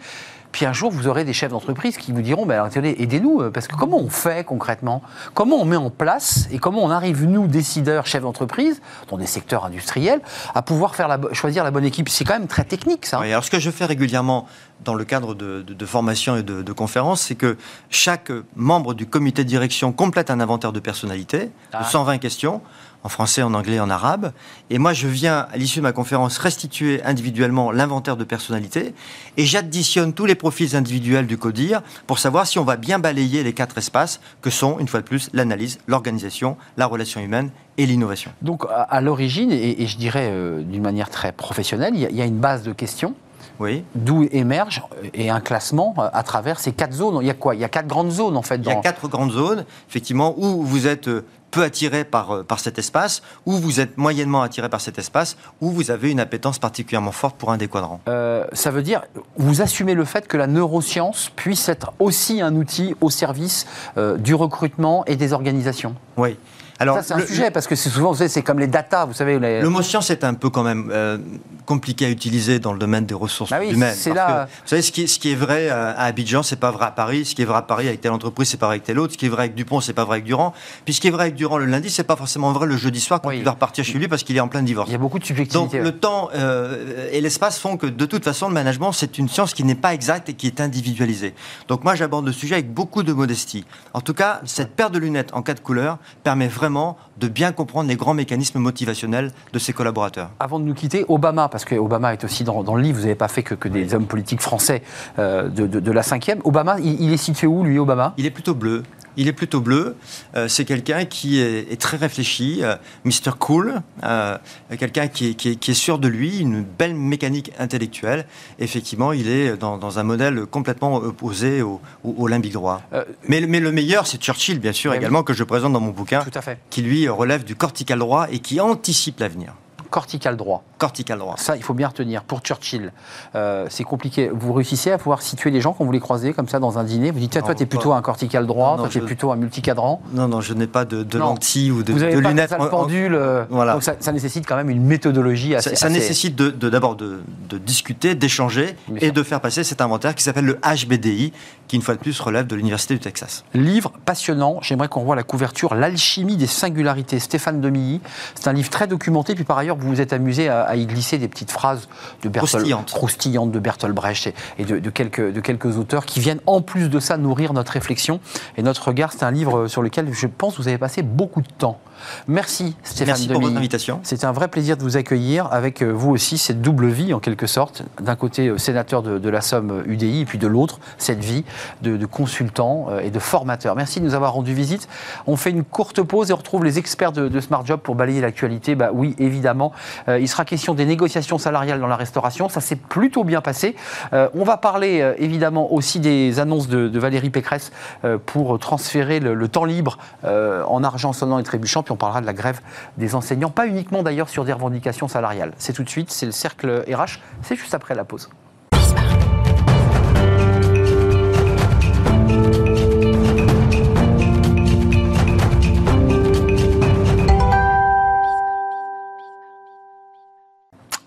[0.51, 3.51] Puis un jour, vous aurez des chefs d'entreprise qui vous diront bah, attendez, aidez-nous, euh,
[3.51, 5.01] parce que comment on fait concrètement?
[5.33, 9.25] Comment on met en place et comment on arrive, nous, décideurs, chefs d'entreprise, dans des
[9.27, 10.21] secteurs industriels,
[10.55, 12.09] à pouvoir faire la, choisir la bonne équipe?
[12.09, 13.19] C'est quand même très technique, ça.
[13.19, 14.47] Oui, alors ce que je fais régulièrement
[14.83, 17.57] dans le cadre de, de, de formation et de, de conférences, c'est que
[17.89, 21.83] chaque membre du comité de direction complète un inventaire de personnalité Ah.
[21.83, 22.61] de 120 questions,
[23.03, 24.31] en français, en anglais, en arabe.
[24.69, 28.93] Et moi, je viens, à l'issue de ma conférence, restituer individuellement l'inventaire de personnalité
[29.37, 33.43] et j'additionne tous les profils individuels du CODIR pour savoir si on va bien balayer
[33.43, 37.85] les quatre espaces que sont, une fois de plus, l'analyse, l'organisation, la relation humaine et
[37.85, 38.31] l'innovation.
[38.41, 42.09] Donc, à, l'origine, et, et je dirais euh, d'une manière très professionnelle, il y, a-
[42.09, 43.13] il y a une base de questions
[43.59, 43.83] Oui.
[43.95, 47.19] d'où émerge euh, et un classement euh, à travers ces quatre zones.
[47.21, 47.53] Il y a quoi?
[47.55, 48.55] Il y a quatre grandes zones, en fait.
[48.55, 51.09] Il y a dans- quatre grandes zones, effectivement, où vous êtes
[51.57, 55.37] peu attiré par, euh, par cet espace, où vous êtes moyennement attiré par cet espace,
[55.59, 57.99] où vous avez une appétence particulièrement forte pour un des quadrants.
[58.07, 59.01] Euh, ça veut dire,
[59.37, 63.65] vous assumez le fait que la neuroscience puisse être aussi un outil au service
[63.97, 65.95] euh, du recrutement et des organisations?
[66.15, 66.37] Oui.
[66.79, 68.67] Alors, ça, c'est un le- sujet, parce que c'est souvent, vous savez, c'est comme les
[68.67, 69.39] data, vous savez.
[69.39, 69.61] Les...
[69.61, 71.17] Le mot science est un peu quand même euh,
[71.65, 73.95] compliqué à utiliser dans le domaine des ressources Bah oui, humaines.
[73.97, 76.43] c'est là- que, vous savez, ce qui, est, ce qui est vrai euh, à Abidjan,
[76.43, 77.25] c'est pas vrai à Paris.
[77.25, 79.13] Ce qui est vrai à Paris avec telle entreprise, c'est pas vrai avec telle autre.
[79.13, 80.53] Ce qui est vrai avec Dupont, c'est pas vrai avec Durand.
[80.85, 82.99] Puis ce qui est vrai avec Durand le lundi, c'est pas forcément vrai le jeudi
[83.01, 83.39] soir quand Oui.
[83.39, 84.89] il va repartir chez lui parce qu'il est en plein divorce.
[84.89, 85.79] Il y a beaucoup de Donc subjectivité.
[85.79, 89.53] le temps euh, et l'espace font que de toute façon le management c'est une science
[89.53, 91.33] qui n'est pas exacte et qui est individualisée.
[91.67, 93.65] Donc moi j'aborde le sujet avec beaucoup de modestie.
[93.93, 97.89] En tout cas cette paire de lunettes en quatre couleurs permet vraiment de bien comprendre
[97.89, 100.29] les grands mécanismes motivationnels de ses collaborateurs.
[100.39, 103.03] Avant de nous quitter, Obama, parce que Obama est aussi dans, dans le livre, vous
[103.03, 104.81] n'avez pas fait que, que des hommes politiques français
[105.19, 106.39] euh, de, de- de la cinquième.
[106.43, 108.13] Obama, il, il est situé où, lui, Obama?
[108.17, 108.83] Il est plutôt bleu.
[109.17, 109.95] Il est plutôt bleu.
[110.35, 113.31] Euh, c'est quelqu'un qui est, est très réfléchi, euh, Mr.
[113.37, 114.37] Cool, euh,
[114.79, 118.25] quelqu'un qui est, qui, est, qui est sûr de lui, une belle mécanique intellectuelle.
[118.59, 122.81] Effectivement, il est dans, dans un modèle complètement opposé au, au, au limbique droit.
[123.27, 125.91] Mais, mais le meilleur, c'est Churchill, bien sûr, Oui, également, que je présente dans mon
[125.91, 126.59] bouquin, Tout à fait.
[126.69, 129.53] qui lui relève du cortical droit et qui anticipe l'avenir.
[129.89, 130.63] Cortical droit.
[130.77, 131.35] Cortical droit.
[131.37, 132.23] Ça, il faut bien retenir.
[132.23, 132.91] Pour Churchill,
[133.35, 134.29] euh, c'est compliqué.
[134.33, 136.83] Vous réussissez à pouvoir situer les gens quand vous les croisez comme ça dans un
[136.83, 139.01] dîner Vous dites, tiens, toi, tu es plutôt un cortical droit, Non, toi, tu es
[139.01, 140.01] je- plutôt un multicadran.
[140.13, 142.55] Non, non, je n'ai pas de, lentilles ou de, vous de avez pas lunettes.
[142.69, 143.15] pendule.
[143.15, 143.73] euh, Voilà.
[143.73, 145.71] Donc ça, ça nécessite quand même une méthodologie assez.
[145.71, 150.15] Ça, ça assez- nécessite d'abord de, de discuter, d'échanger et de faire passer cet inventaire
[150.15, 151.33] qui s'appelle le HBDI,
[151.67, 153.43] qui une fois de plus relève de l'Université du Texas.
[153.53, 154.59] Livre passionnant.
[154.61, 157.19] J'aimerais qu'on voit la couverture L'alchimie des singularités.
[157.19, 157.99] Stéphane Demilly.
[158.35, 159.35] C'est un livre très documenté.
[159.35, 161.87] Puis par ailleurs, vous vous êtes amusé à, à y glisser des petites phrases
[162.23, 162.91] de Bertolt, Croustillantes.
[162.91, 166.61] croustillantes de Bertolt Brecht et, et de, de quelques, de quelques auteurs qui viennent en
[166.61, 168.19] plus de ça nourrir notre réflexion
[168.57, 169.13] et notre regard.
[169.13, 171.79] C'est un livre sur lequel je pense que vous avez passé beaucoup de temps.
[172.27, 173.99] Merci Stéphane Merci pour votre invitation.
[174.03, 177.19] C'est un vrai plaisir de vous accueillir avec euh, vous aussi cette double vie en
[177.19, 177.83] quelque sorte.
[178.01, 181.23] D'un côté euh, sénateur de, de la Somme euh, UDI et puis de l'autre cette
[181.23, 181.43] vie
[181.81, 183.75] de, de consultant euh, et de formateur.
[183.75, 184.87] Merci de nous avoir rendu visite.
[185.25, 187.95] On fait une courte pause et on retrouve les experts de, de Smart Job pour
[187.95, 188.75] balayer l'actualité.
[188.75, 189.71] Bah oui, évidemment.
[190.07, 192.49] Euh, il sera question des négociations salariales dans la restauration.
[192.49, 193.75] Ça s'est plutôt bien passé.
[194.13, 197.71] Euh, on va parler euh, évidemment aussi des annonces de, Valérie Pécresse
[198.05, 201.83] euh, pour transférer le, le temps libre euh, en argent sonnant et trébuchant.
[201.91, 202.61] On parlera de la grève
[202.97, 205.53] des enseignants, pas uniquement d'ailleurs sur des revendications salariales.
[205.57, 208.29] C'est tout de suite, c'est le cercle RH, c'est juste après la pause.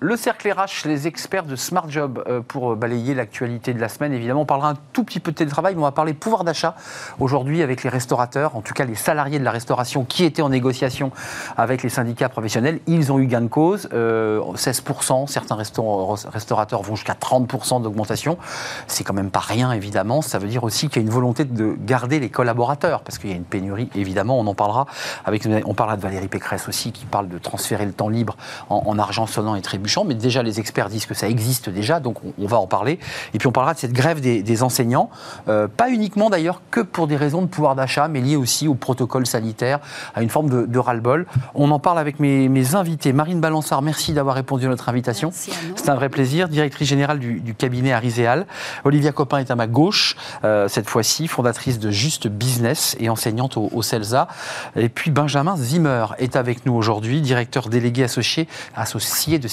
[0.02, 4.14] Le cercle RH, les experts de Smart Job euh, pour balayer l'actualité de la semaine.
[4.14, 6.74] Évidemment, on parlera un tout petit peu de télétravail, mais on va parler pouvoir d'achat
[7.18, 10.48] aujourd'hui avec les restaurateurs, en tout cas les salariés de la restauration qui étaient en
[10.48, 11.10] négociation
[11.58, 12.80] avec les syndicats professionnels.
[12.86, 18.38] Ils ont eu gain de cause, euh, 16%, certains restaurants- restaurateurs vont jusqu'à 30% d'augmentation.
[18.86, 20.22] C'est quand même pas rien, évidemment.
[20.22, 23.28] Ça veut dire aussi qu'il y a une volonté de garder les collaborateurs, parce qu'il
[23.28, 24.40] y a une pénurie, évidemment.
[24.40, 24.86] On en parlera
[25.26, 28.38] avec, on parlera de Valérie Pécresse aussi, qui parle de transférer le temps libre
[28.70, 29.89] en, en argent sonnant et trébuchant.
[30.04, 32.98] Mais déjà, les experts disent que ça existe déjà, donc on, on va en parler.
[33.34, 35.10] Et puis on parlera de cette grève des, des enseignants,
[35.48, 38.74] euh, pas uniquement d'ailleurs que pour des raisons de pouvoir d'achat, mais liées aussi au
[38.74, 39.80] protocole sanitaire,
[40.14, 41.26] à une forme de, de ras-le-bol.
[41.54, 43.12] On en parle avec mes, mes invités.
[43.12, 45.30] Marine Balançard, merci d'avoir répondu à notre invitation.
[45.32, 46.48] C'est un vrai plaisir.
[46.48, 48.46] Directrice générale du, du cabinet Ariséal.
[48.84, 53.56] Olivia Copin est à ma gauche, euh, cette fois-ci, fondatrice de Juste Business et enseignante
[53.56, 54.28] au, au CELSA.
[54.76, 59.48] Et puis Benjamin Zimmer est avec nous aujourd'hui, directeur délégué associé, associé de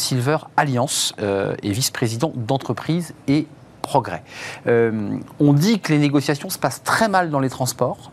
[0.58, 3.48] Alliance euh, et vice-président d'entreprise et
[3.82, 4.22] progrès.
[4.66, 8.12] on dit que les négociations se passent très mal dans les transports,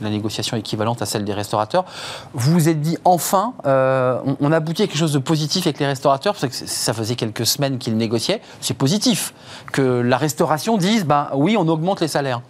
[0.00, 1.84] la négociation équivalente à celle des restaurateurs.
[2.32, 5.84] Vous vous êtes dit enfin, on, on, aboutit à quelque chose de positif avec les
[5.84, 8.40] restaurateurs, parce que ça faisait quelques semaines qu'ils négociaient.
[8.62, 9.34] C'est positif
[9.72, 12.40] que la restauration dise, ben oui, on augmente les salaires.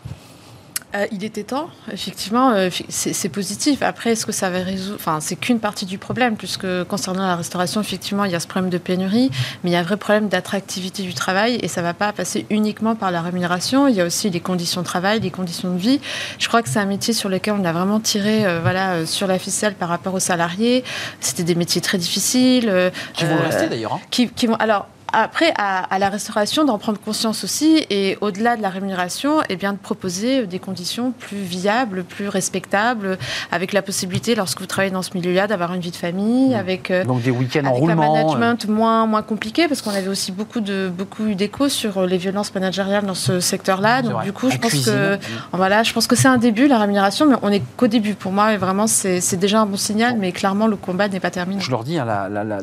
[0.95, 3.81] Euh, il était temps, effectivement, euh, c'est positif.
[3.83, 7.37] Après, est-ce que ça va résoudre Enfin, c'est qu'une partie du problème, puisque concernant la
[7.37, 9.31] restauration, effectivement, il y a ce problème de pénurie,
[9.63, 12.13] mais il y a un vrai problème d'attractivité du travail, et ça ne va pas
[12.13, 13.87] passer uniquement par la rémunération.
[13.87, 16.01] Il y a aussi les conditions de travail, les conditions de vie.
[16.41, 19.29] Je crois que c'est un métier sur lequel on a vraiment tiré, euh, voilà, sur
[19.29, 20.83] la ficelle par rapport aux salariés.
[21.21, 22.91] C'était des métiers très difficiles.
[23.15, 23.95] qui vont rester d'ailleurs.
[23.95, 24.01] Hein.
[24.11, 24.57] Qui, qui vont.
[24.57, 29.57] Alors après, à, la restauration, d'en prendre conscience aussi, et au-delà de la rémunération, eh
[29.57, 33.19] bien, de proposer des conditions plus viables, plus respectables,
[33.51, 36.59] avec la possibilité, lorsque vous travaillez dans ce milieu-là, d'avoir une vie de famille, mmh.
[36.59, 40.09] avec, euh, Donc des week-ends en roulement, un management moins, moins compliqué, parce qu'on avait
[40.09, 44.03] aussi beaucoup, de, beaucoup eu d'écho sur les violences managériales dans ce secteur-là.
[44.03, 45.19] Donc, du coup, je pense, que,
[45.53, 48.15] voilà, je pense que c'est un début, la rémunération, mais on n'est qu'au début.
[48.15, 51.31] Pour moi, et vraiment, c'est déjà un bon signal, mais clairement, le combat n'est pas
[51.31, 51.61] terminé.
[51.61, 52.07] Je leur dis, hein,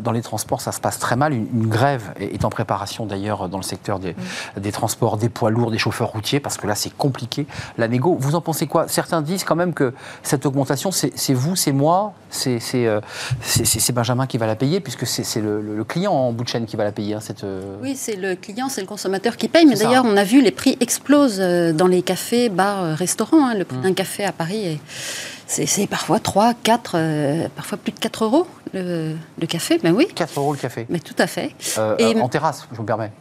[0.01, 1.33] dans les transports, ça se passe très mal.
[1.33, 4.59] Une, une grève est en préparation d'ailleurs dans le secteur des, mm.
[4.61, 7.45] des, transports, des poids lourds, des chauffeurs routiers, parce que là c'est compliqué.
[7.77, 8.87] La négo, vous en pensez quoi?
[8.87, 12.13] Certains disent quand même que cette augmentation, c'est vous, c'est moi,
[12.47, 13.01] euh,
[13.41, 16.75] c'est Benjamin qui va la payer, puisque c'est le, client en bout de chaîne qui
[16.75, 17.15] va la payer.
[17.15, 19.65] Hein, cette, euh, Oui, c'est le client, c'est le consommateur qui paye.
[19.65, 23.47] Mais d'ailleurs, on a vu les prix explosent euh, dans les cafés, bars, restaurants.
[23.47, 23.55] Hein.
[23.55, 23.81] Le prix mm.
[23.81, 24.79] d'un café à Paris est
[25.47, 29.15] c'est parfois 3, 4, euh, parfois plus de 4 euros le,
[29.47, 30.07] café, ben oui.
[30.13, 31.51] 4 euros le café Mais tout à fait.
[31.77, 33.11] Euh, et, en terrasse, je me permets.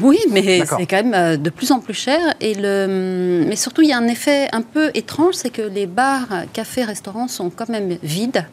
[0.00, 2.20] Oui, mais c'est quand même euh, de plus en plus cher.
[2.40, 5.86] Et le, mais surtout, il y a un effet un peu étrange, c'est que les
[5.86, 8.44] bars, cafés, restaurants sont quand même vides.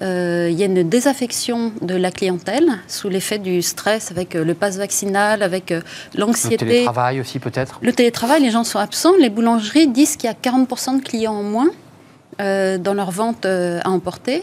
[0.00, 4.76] il y a une désaffection de la clientèle sous l'effet du stress avec le pass
[4.76, 5.72] vaccinal, avec
[6.14, 6.64] l'anxiété.
[6.64, 9.14] Le télétravail aussi peut-être Le télétravail, les gens sont absents.
[9.18, 11.70] Les boulangeries disent qu'il y a 40% de clients en moins.
[12.40, 14.42] Euh, dans leur vente euh, à emporter.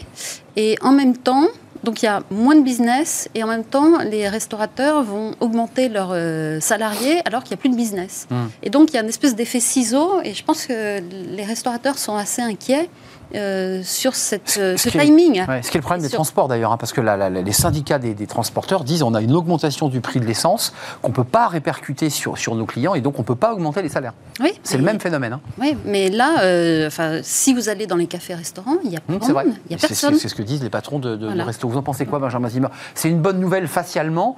[0.56, 1.48] Et en même temps,
[1.84, 5.88] donc il y a moins de business et en même temps, les restaurateurs vont augmenter
[5.88, 8.26] leurs euh, salariés alors qu'il n'y a plus de business.
[8.30, 8.36] Mmh.
[8.62, 11.98] Et donc il y a une espèce d'effet ciseau et je pense que les restaurateurs
[11.98, 12.88] sont assez inquiets
[13.34, 15.44] euh, sur cette, euh, ce, timing.
[15.62, 18.84] ce qui est le problème des transports d'ailleurs, hein, parce que les syndicats des, transporteurs
[18.84, 22.38] disent on a une augmentation du prix de l'essence qu'on ne peut pas répercuter sur,
[22.38, 24.14] sur nos clients et donc on ne peut pas augmenter les salaires.
[24.40, 25.34] Oui, c'est le même phénomène.
[25.34, 25.40] Hein.
[25.60, 26.90] Oui, mais là, euh,
[27.22, 30.14] si vous allez dans les cafés-restaurants, il n'y a, mmh, a personne.
[30.16, 31.68] C'est ce que disent les patrons de, de, restos.
[31.68, 32.68] Vous en pensez quoi, Benjamin Zimmer?
[32.94, 34.36] C'est une bonne nouvelle facialement,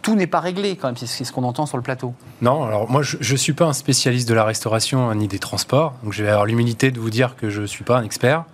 [0.00, 2.14] tout n'est pas réglé quand même, c'est ce qu'on entend sur le plateau.
[2.40, 5.94] Non, alors moi je ne suis pas un spécialiste de la restauration ni des transports,
[6.02, 8.44] donc je vais avoir l'humilité de vous dire que je ne suis pas un expert.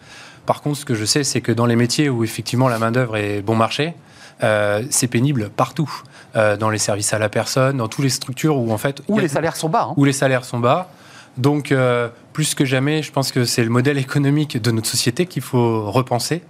[0.47, 3.19] Par contre, ce que je sais, c'est que dans les métiers où effectivement la main-d'œuvre
[3.19, 3.95] est bon marché,
[4.43, 5.91] euh, c'est pénible partout.
[6.37, 9.01] Euh, dans les services à la personne, dans toutes les structures où en fait.
[9.09, 9.89] Où les salaires sont bas.
[9.91, 9.95] Hein.
[9.97, 10.91] Où les salaires sont bas.
[11.39, 15.27] Donc, euh, plus que jamais, je pense que c'est le modèle économique de notre société
[15.27, 16.43] qu'il faut repenser.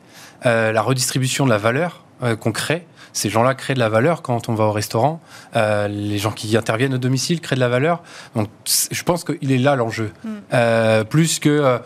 [0.45, 2.05] la redistribution de la valeur
[2.41, 2.87] qu'on crée
[3.19, 5.21] ces gens-là créent de la valeur quand on va au restaurant.
[5.57, 8.05] Euh, les gens qui interviennent au domicile créent de la valeur.
[8.37, 10.13] Donc, je pense qu'il est là l'enjeu.
[10.23, 10.29] Mm.
[10.55, 11.49] Euh, plus que.
[11.49, 11.79] Euh,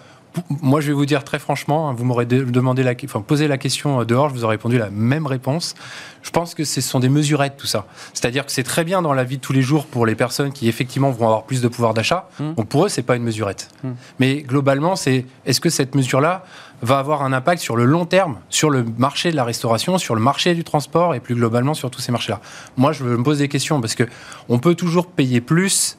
[0.62, 3.58] moi, je vais vous dire très franchement, hein, vous m'aurez demandé la, enfin, posé la
[3.58, 5.74] question dehors, je vous aurais répondu la même réponse.
[6.22, 7.86] Je pense que ce sont des mesurettes, tout ça.
[8.14, 10.50] C'est-à-dire que c'est très bien dans la vie de tous les jours pour les personnes
[10.52, 12.28] qui, effectivement, vont avoir plus de pouvoir d'achat.
[12.40, 12.54] Mm.
[12.54, 13.68] Donc, pour eux, c'est pas une mesurette.
[13.84, 13.90] Mm.
[14.20, 16.44] Mais globalement, c'est est-ce que cette mesure-là
[16.82, 20.14] va avoir un impact sur le long terme, sur le marché de la restauration, sur
[20.14, 22.40] le marché du transport et plus globalement sur tous ces marchés-là.
[22.76, 24.04] Moi, je me pose des questions parce que
[24.48, 25.96] on peut toujours payer plus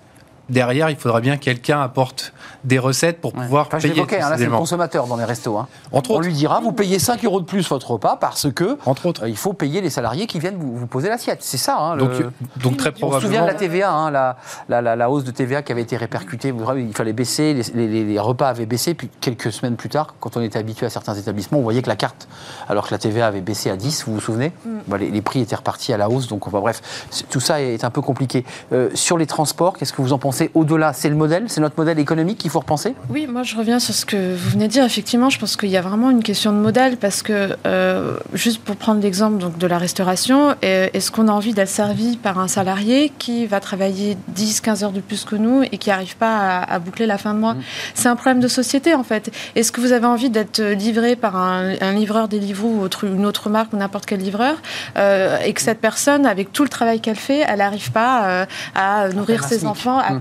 [0.54, 4.02] derrière, il faudra bien que quelqu'un apporte des recettes pour pouvoir payer.
[4.02, 5.58] Hein, là, c'est le consommateur dans les restos.
[5.58, 5.68] Hein.
[5.92, 9.24] On lui dira, vous payez 5 euros de plus votre repas parce que Entre autres.
[9.24, 11.40] Euh, il faut payer les salariés qui viennent vous, poser l'assiette.
[11.42, 11.78] C'est ça.
[11.78, 12.12] Hein, donc,
[12.58, 13.18] donc très probablement.
[13.18, 14.38] On se souvient de la TVA, hein, la,
[14.70, 16.54] la, la, hausse de TVA qui avait été répercutée.
[16.78, 18.94] Il fallait baisser, les, les, repas avaient baissé.
[18.94, 21.90] Puis quelques semaines plus tard, quand on était habitué à certains établissements, on voyait que
[21.90, 22.28] la carte,
[22.70, 24.96] alors que la TVA avait baissé à 10, vous vous souvenez mm.
[24.96, 26.28] les, prix étaient repartis à la hausse.
[26.28, 26.82] Donc bref,
[27.30, 28.46] tout ça est un peu compliqué.
[28.72, 31.78] Euh, sur les transports, qu'est-ce que vous en pensez au-delà C'est le modèle C'est notre
[31.78, 32.96] modèle économique qu'il faut repenser?
[33.10, 34.84] Oui, moi je reviens sur ce que vous venez de dire.
[34.84, 38.62] Effectivement, je pense qu'il y a vraiment une question de modèle parce que, euh, juste
[38.62, 42.40] pour prendre l'exemple donc, de la restauration, euh, est-ce qu'on a envie d'être servi par
[42.40, 46.60] un salarié qui va travailler 10-15 heures de plus que nous et qui n'arrive pas
[46.60, 47.54] à, boucler la fin de mois?
[47.54, 47.64] Mmh.
[47.94, 49.32] C'est un problème de société en fait.
[49.56, 53.26] Est-ce que vous avez envie d'être livré par un, livreur des livres ou autre, une
[53.26, 54.56] autre marque ou n'importe quel livreur
[54.98, 58.46] euh, et que cette personne, avec tout le travail qu'elle fait, elle n'arrive pas euh,
[58.76, 60.20] à nourrir ses enfants à hmm.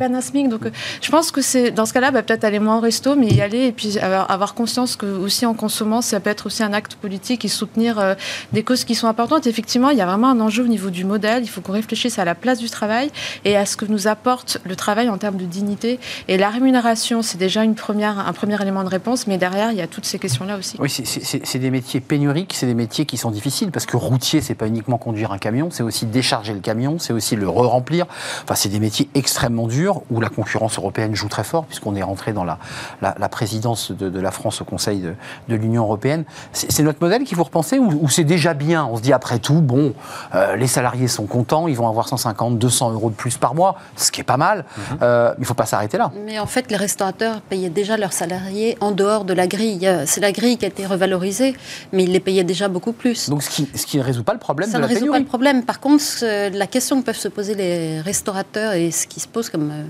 [0.49, 0.63] Donc,
[1.01, 3.41] je pense que c'est dans ce cas-là, bah, peut-être aller moins au resto, mais y
[3.41, 6.95] aller et puis avoir, conscience que aussi en consommant, ça peut être aussi un acte
[6.97, 8.17] politique et soutenir
[8.53, 9.47] des causes qui sont importantes.
[9.47, 11.43] Effectivement, il y a vraiment un enjeu au niveau du modèle.
[11.43, 13.11] Il faut qu'on réfléchisse à la place du travail
[13.45, 15.99] et à ce que nous apporte le travail en termes de dignité.
[16.29, 19.87] Et la rémunération, c'est déjà un premier élément de réponse, mais derrière, il y a
[19.87, 20.77] toutes ces questions-là aussi.
[20.79, 24.55] Oui, c'est des métiers pénuriques, c'est des métiers qui sont difficiles parce que routier, c'est
[24.55, 28.07] pas uniquement conduire un camion, c'est aussi décharger le camion, c'est aussi le re-remplir.
[28.43, 32.03] Enfin, c'est des métiers extrêmement durs où la concurrence européenne joue très fort puisqu'on est
[32.03, 32.59] rentré dans la,
[33.01, 35.15] la, présidence de, la France au Conseil de,
[35.49, 36.25] de l'Union européenne.
[36.53, 38.85] C'est notre modèle qu'il faut repenser ou, c'est déjà bien?
[38.85, 39.95] On se dit après tout, bon,
[40.35, 43.77] euh, les salariés sont contents, ils vont avoir 150, 200 euros de plus par mois,
[43.97, 44.65] ce qui est pas mal.
[44.77, 44.99] Mhm.
[45.03, 46.11] Euh, il ne faut pas s'arrêter là.
[46.25, 49.89] Mais en fait, les restaurateurs payaient déjà leurs salariés en dehors de la grille.
[50.07, 51.55] C'est la grille qui a été revalorisée,
[51.93, 53.29] mais ils les payaient déjà beaucoup plus.
[53.31, 55.01] Donc, ce qui, ce qui ne résout pas le problème Ça de la pénurie.
[55.01, 55.65] Ça ne résout pas le problème.
[55.65, 56.05] Par contre,
[56.53, 59.82] la question que peuvent se poser les restaurateurs et ce qui se pose comme euh,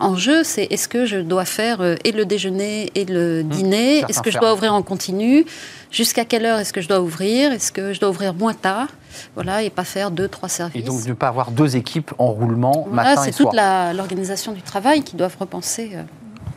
[0.00, 3.48] en jeu, c'est est-ce que je dois faire euh, et le déjeuner et le mmh.
[3.48, 5.44] dîner Est-ce que je dois ouvrir en continu
[5.90, 8.88] Jusqu'à quelle heure est-ce que je dois ouvrir Est-ce que je dois ouvrir moins tard
[9.34, 10.82] voilà, et pas faire deux, trois services.
[10.82, 13.24] Et donc ne pas avoir deux équipes en roulement matin et soir.
[13.24, 15.92] C'est toute l'organisation du travail qui doivent repenser.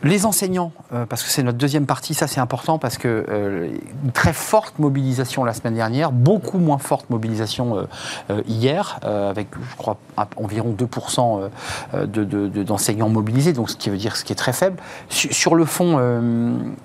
[0.04, 3.68] Les enseignants, euh, parce que c'est notre deuxième partie, ça c'est important parce que euh,
[4.14, 7.86] très forte mobilisation la semaine dernière, beaucoup moins forte mobilisation
[8.30, 9.96] euh, hier, avec je crois
[10.36, 14.76] environ 2% d'enseignants mobilisés, donc ce qui veut dire ce qui est très faible.
[15.08, 16.00] Sur, le fond,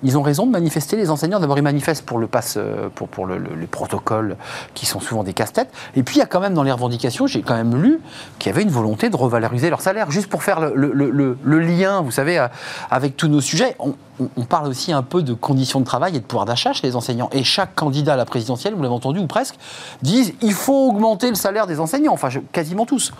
[0.02, 1.40] ils ont raison de manifester les enseignants.
[1.40, 2.58] D'abord ils manifestent pour le pass,
[2.94, 4.36] pour, pour le, les protocoles
[4.74, 5.70] qui sont souvent des casse-têtes.
[5.96, 8.00] Et puis il y a quand même dans les revendications, j'ai quand même lu
[8.38, 12.00] qu'il y avait une volonté de revaloriser leur salaire, juste pour faire le, le lien,
[12.00, 12.46] vous savez,
[12.90, 16.24] avec tous nos sujets, on, parle aussi un peu de conditions de travail et de
[16.24, 17.28] pouvoir d'achat chez les enseignants.
[17.32, 19.56] Et chaque candidat à la présidentielle, vous l'avez entendu ou presque,
[20.02, 22.12] disent il faut augmenter le salaire des enseignants.
[22.12, 23.12] Enfin, quasiment tous.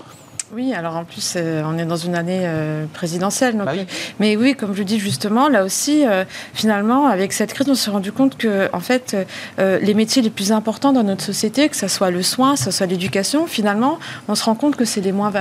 [0.55, 3.57] Oui, alors en plus, euh, on est dans une année euh, présidentielle.
[3.57, 3.73] Bah
[4.19, 7.91] mais oui, comme je dis justement, là aussi, euh, finalement, avec cette crise, on s'est
[7.91, 9.17] rendu compte que, en fait,
[9.59, 12.71] les métiers les plus importants dans notre société, que ce soit le soin, que ce
[12.71, 15.33] soit l'éducation, finalement, on se rend compte que c'est les moins,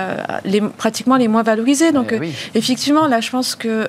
[0.44, 1.92] les, pratiquement les moins valorisés.
[1.92, 2.14] Donc,
[2.54, 3.88] effectivement, là, je pense que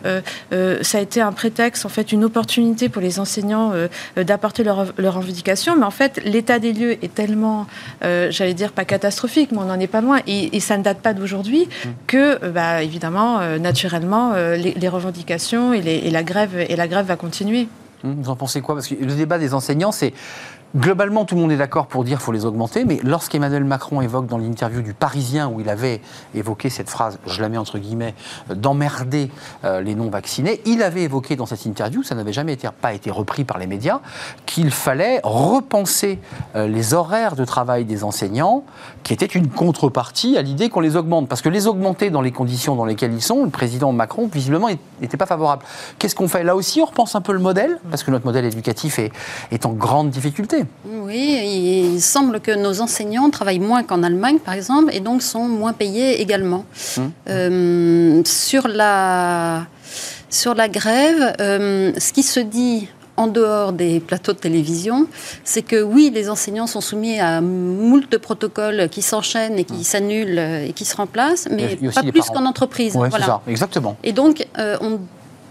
[0.82, 3.72] ça a été un prétexte, en fait, une opportunité pour les enseignants
[4.16, 5.76] d'apporter leur, leur revendication.
[5.76, 7.66] Mais en fait, l'état des lieux est tellement,
[8.02, 10.20] j'allais dire, pas catastrophique, mais on n'en est pas loin.
[10.26, 11.68] Et, et ça ne date pas d'aujourd'hui
[12.06, 16.88] que, euh, bah, évidemment, euh, naturellement, euh, les, revendications et, et, la grève, et la
[16.88, 17.68] grève va continuer.
[18.04, 18.76] Vous en pensez quoi?
[18.76, 20.12] Parce que le débat des enseignants, c'est
[20.76, 24.02] Globalement, tout le monde est d'accord pour dire qu'il faut les augmenter, mais lorsqu'Emmanuel Macron
[24.02, 26.02] évoque dans l'interview du Parisien, où il avait
[26.34, 28.14] évoqué cette phrase, je la mets entre guillemets,
[28.54, 29.30] d'emmerder
[29.64, 33.10] euh, les non-vaccinés, il avait évoqué dans cette interview, ça n'avait jamais été, pas été
[33.10, 34.00] repris par les médias,
[34.44, 36.18] qu'il fallait repenser
[36.54, 38.62] euh, les horaires de travail des enseignants,
[39.04, 41.28] qui était une contrepartie à l'idée qu'on les augmente.
[41.28, 44.68] Parce que les augmenter dans les conditions dans lesquelles ils sont, le président Macron, visiblement,
[45.00, 45.64] n'était pas favorable.
[45.98, 46.44] Qu'est-ce qu'on fait?
[46.44, 49.72] Là aussi, on repense un peu le modèle, parce que notre modèle éducatif est en
[49.72, 50.57] grande difficulté.
[50.86, 55.48] Oui, il semble que nos enseignants travaillent moins qu'en Allemagne, par exemple, et donc sont
[55.48, 56.64] moins payés également.
[56.96, 57.10] Hum.
[57.28, 59.66] Euh, sur, la,
[60.30, 65.08] sur la grève, euh, ce qui se dit en dehors des plateaux de télévision,
[65.42, 69.82] c'est que oui, les enseignants sont soumis à moult protocoles qui s'enchaînent et qui hum.
[69.82, 72.94] s'annulent et qui se remplacent, mais pas plus qu'en entreprise.
[72.96, 73.96] Oui, c'est ça, exactement.
[74.04, 75.00] Et donc, euh, on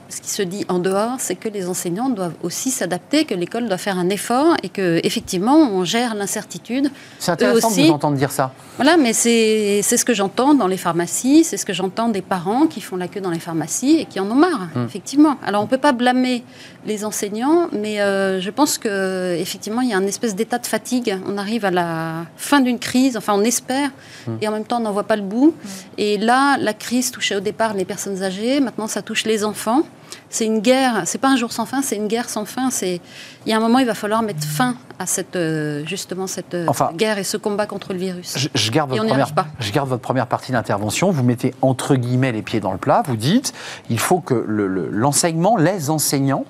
[0.10, 3.67] ce qui se dit en dehors, c'est que les enseignants doivent aussi s'adapter, que l'école
[3.67, 6.89] doit faire un effort et que effectivement on gère l'incertitude.
[7.20, 8.52] C'est intéressant de vous entendre dire ça.
[8.78, 12.67] Voilà, mais c'est ce que j'entends dans les pharmacies, c'est ce que j'entends des parents
[12.67, 14.86] qui font la queue dans les pharmacies et qui en ont marre, hmm.
[14.86, 15.36] effectivement.
[15.46, 16.43] Alors on ne peut pas blâmer
[16.86, 20.67] les enseignants, mais euh, je pense que effectivement il y a une espèce d'état de
[20.67, 21.17] fatigue.
[21.28, 23.89] On arrive à la fin d'une crise, enfin on espère,
[24.28, 24.36] hmm.
[24.41, 25.54] et en même temps on n'en voit pas le bout.
[25.63, 25.67] Hmm.
[25.98, 29.84] Et là, la crise touchait au départ les personnes âgées, maintenant ça touche les enfants
[30.30, 32.70] c'est une guerre, c'est pas un jour sans fin, c'est une guerre sans fin.
[32.70, 33.02] C'est
[33.46, 36.54] il y a un moment, il va falloir mettre fin à cette euh, justement cette
[36.54, 38.50] euh, guerre et ce combat contre le virus.
[38.54, 41.12] Je, garde, votre première, je garde votre première partie d'intervention.
[41.12, 43.04] Vous mettez entre guillemets les pieds dans le plat.
[43.08, 43.54] Vous dites,
[43.89, 44.34] il faut que
[44.91, 46.46] l'enseignement, les enseignants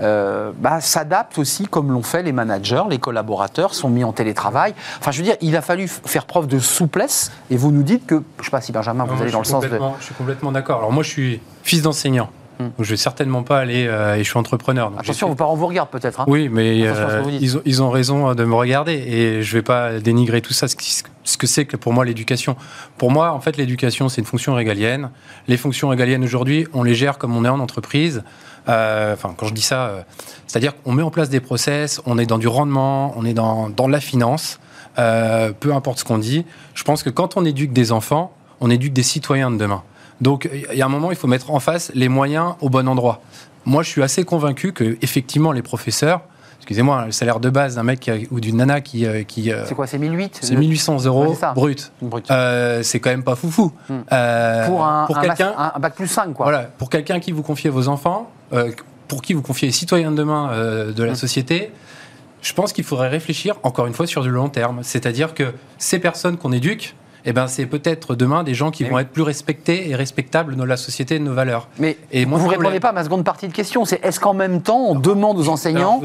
[0.00, 4.74] euh, bah, s'adaptent aussi comme l'ont fait les managers, les collaborateurs sont mis en télétravail.
[4.98, 8.06] Enfin, je veux dire, il a fallu faire preuve de souplesse et vous nous dites
[8.06, 9.78] que, je ne sais pas si Benjamin, vous allez dans le sens de...
[9.98, 10.78] Je suis complètement d'accord.
[10.78, 12.30] Alors moi, je suis fils d'enseignant.
[12.60, 12.68] Hmm.
[12.78, 14.92] je vais certainement pas aller euh, et je suis entrepreneur.
[14.98, 16.20] Attention, vos parents vous regardent peut-être.
[16.20, 16.24] Hein.
[16.28, 19.98] oui, mais euh, ils, ont, ils, ont, raison de me regarder et je vais pas
[19.98, 20.76] dénigrer tout ça, ce,
[21.24, 22.56] ce que c'est que pour moi l'éducation.
[22.98, 25.10] Pour moi, en fait, l'éducation, c'est une fonction régalienne.
[25.48, 28.22] Les fonctions régaliennes aujourd'hui, on les gère comme on est en entreprise.
[28.68, 30.04] Euh, enfin, quand je dis ça,
[30.46, 33.70] c'est-à-dire qu'on met en place des process, on est dans du rendement, on est dans,
[33.70, 34.60] dans la finance.
[34.98, 36.44] euh, peu importe ce qu'on dit,
[36.74, 39.82] je pense que quand on éduque des enfants, on éduque des citoyens de demain.
[40.20, 42.86] Donc il y a un moment, il faut mettre en face les moyens au bon
[42.88, 43.20] endroit.
[43.64, 46.22] Moi, je suis assez convaincu que effectivement les professeurs,
[46.58, 49.06] excusez-moi, le salaire de base d'un mec ou d'une nana qui...
[49.06, 51.92] Euh, qui c'est quoi, c'est 1008 C'est 1800 euros brut.
[52.82, 53.72] c'est quand même pas foufou.
[53.88, 54.00] Hmm.
[54.66, 56.46] pour un, pour quelqu'un, un, bac plus 5, quoi.
[56.46, 58.30] Voilà, pour quelqu'un qui vous confie vos enfants,
[59.08, 60.50] pour qui vous confiez les citoyens de demain
[60.94, 61.16] de la hmm.
[61.16, 61.70] société,
[62.42, 64.80] je pense qu'il faudrait réfléchir, encore une fois, sur du long terme.
[64.82, 66.94] C'est-à-dire que ces personnes qu'on éduque,
[67.24, 70.64] eh ben, c'est peut-être demain des gens qui vont être plus respectés et respectables dans
[70.64, 71.68] la société de nos valeurs.
[71.78, 73.84] Mais et moi, vous ne répondez pas à ma seconde partie de question.
[73.84, 76.00] C'est est-ce qu'en même temps, on demande aux enseignants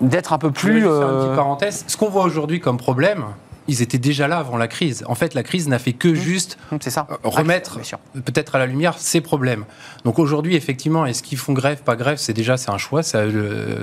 [0.00, 0.80] d'être un peu plus.
[0.80, 1.36] Juste euh...
[1.36, 1.84] parenthèse.
[1.86, 3.24] Ce qu'on voit aujourd'hui comme problème,
[3.68, 5.04] ils étaient déjà là avant la crise.
[5.08, 6.14] En fait, la crise n'a fait que mmh.
[6.14, 7.06] juste mmh, ça.
[7.10, 7.78] Euh, remettre
[8.24, 9.64] peut-être à la lumière ces problèmes.
[10.04, 13.22] Donc aujourd'hui, effectivement, est-ce qu'ils font grève, pas grève C'est déjà c'est un choix, ça,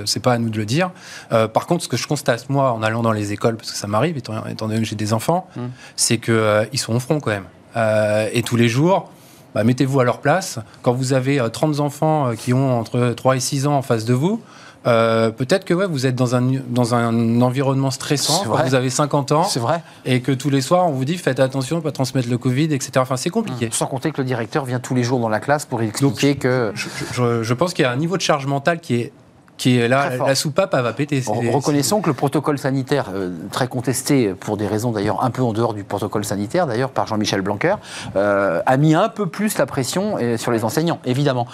[0.05, 0.91] c'est pas à nous de le dire.
[1.31, 3.77] Euh, par contre, ce que je constate moi en allant dans les écoles, parce que
[3.77, 5.61] ça m'arrive étant, donné que j'ai des enfants, mmh.
[5.95, 8.29] c'est qu'ils euh, sont au front quand même.
[8.33, 9.11] et tous les jours,
[9.53, 10.59] bah, mettez-vous à leur place.
[10.81, 14.13] Quand vous avez 30 enfants qui ont entre 3 et 6 ans en face de
[14.13, 14.41] vous,
[14.85, 19.31] euh, peut-être que ouais, vous êtes dans un, dans un environnement stressant, vous avez 50
[19.31, 19.81] ans, vrai.
[20.05, 22.91] et que tous les soirs on vous dit faites attention, pas transmettre le Covid, etc.
[22.97, 23.69] Enfin, c'est compliqué.
[23.71, 26.71] Sans compter que le directeur vient tous les jours dans la classe pour expliquer que.
[26.75, 29.13] Je, je pense qu'il y a un niveau de charge mentale qui est
[29.57, 31.23] qui est là, la soupape, elle va péter.
[31.27, 35.53] Reconnaissons que le protocole sanitaire, euh, très contesté pour des raisons d'ailleurs un peu en
[35.53, 37.75] dehors du protocole sanitaire, d'ailleurs par Jean-Michel Blanquer,
[38.15, 41.47] euh, a mis un peu plus la pression euh, sur les enseignants, évidemment.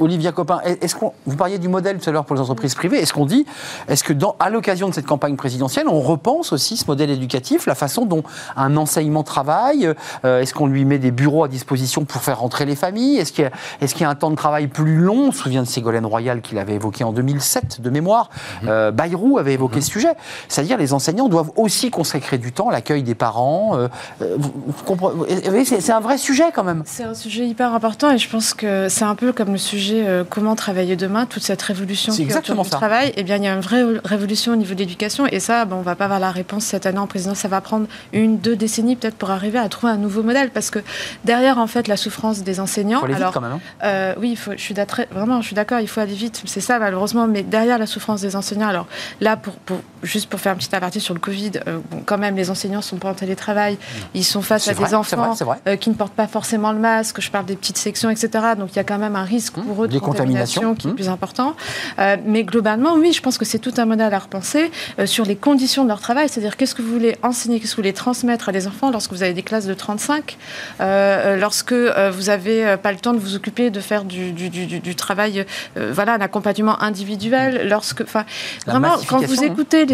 [0.00, 2.98] Olivia Copin, est-ce qu'on, vous parliez du modèle tout à l'heure pour les entreprises privées,
[2.98, 3.44] est-ce qu'on dit,
[3.88, 7.66] est-ce que dans, à l'occasion de cette campagne présidentielle, on repense aussi ce modèle éducatif,
[7.66, 8.22] la façon dont
[8.56, 9.92] un enseignement travaille,
[10.24, 13.44] est-ce qu'on lui met des bureaux à disposition pour faire rentrer les familles, est-ce qu'il
[13.44, 13.46] y
[13.84, 16.58] a, y un temps de travail plus long, on se souvient de Ségolène Royal qu'il
[16.58, 17.41] avait évoqué en 2000
[17.80, 18.30] de mémoire.
[18.62, 18.68] Mhm.
[18.68, 19.82] Euh, Bayrou avait évoqué mhm.
[19.82, 20.14] ce sujet.
[20.48, 23.76] C'est-à-dire les enseignants doivent aussi consacrer du temps à l'accueil des parents.
[23.76, 23.88] Euh,
[24.22, 26.82] euh, c'est un vrai sujet quand même.
[26.86, 30.24] C'est un sujet hyper important et je pense que c'est un peu comme le sujet
[30.30, 33.12] comment travailler demain, toute cette révolution qui exactement du travail.
[33.16, 35.76] Eh bien, il y a une vraie révolution au niveau de l'éducation et ça, bon,
[35.76, 37.34] on va pas avoir la réponse cette année en président.
[37.34, 40.70] Ça va prendre une, deux décennies peut-être pour arriver à trouver un nouveau modèle parce
[40.70, 40.78] que
[41.24, 43.00] derrière en fait la souffrance des enseignants.
[43.00, 43.58] Faut aller vite quand même.
[43.82, 44.14] Hein.
[44.18, 44.74] oui, il faut, je suis
[45.10, 46.42] vraiment, je suis d'accord, il faut aller vite.
[46.46, 48.86] C'est ça malheureusement, mais derrière la souffrance des enseignants, alors
[49.20, 49.54] là, pour,
[50.02, 52.84] juste pour faire un petit aparté sur le Covid, euh, quand même, les enseignants ne
[52.84, 53.78] sont pas en télétravail,
[54.14, 55.34] ils sont face à des enfants
[55.66, 58.28] euh, qui ne portent pas forcément le masque, je parle des petites sections, etc.
[58.58, 59.62] Donc il y a quand même un risque mmh.
[59.62, 60.94] pour eux de contamination qui est mmh.
[60.94, 61.54] plus important.
[61.98, 64.70] Euh, mais globalement, oui, je pense que c'est tout un modèle à repenser
[65.04, 67.82] sur les conditions de leur travail, c'est-à-dire qu'est-ce que vous voulez enseigner, qu'est-ce que vous
[67.82, 70.36] voulez transmettre à des enfants lorsque vous avez des classes de 35,
[70.80, 75.46] lorsque vous n'avez pas le temps de vous occuper de faire du, du, du travail,
[75.76, 78.24] voilà, un accompagnement individuel, lorsque, enfin,
[78.66, 79.91] vraiment, quand vous écoutez les,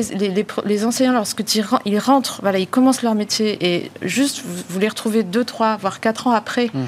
[0.65, 5.23] les, enseignants lorsqu'ils ils rentrent, voilà, ils commencent leur métier et juste vous, les retrouvez
[5.23, 6.71] deux, trois, voire quatre ans après.
[6.73, 6.87] Hmm.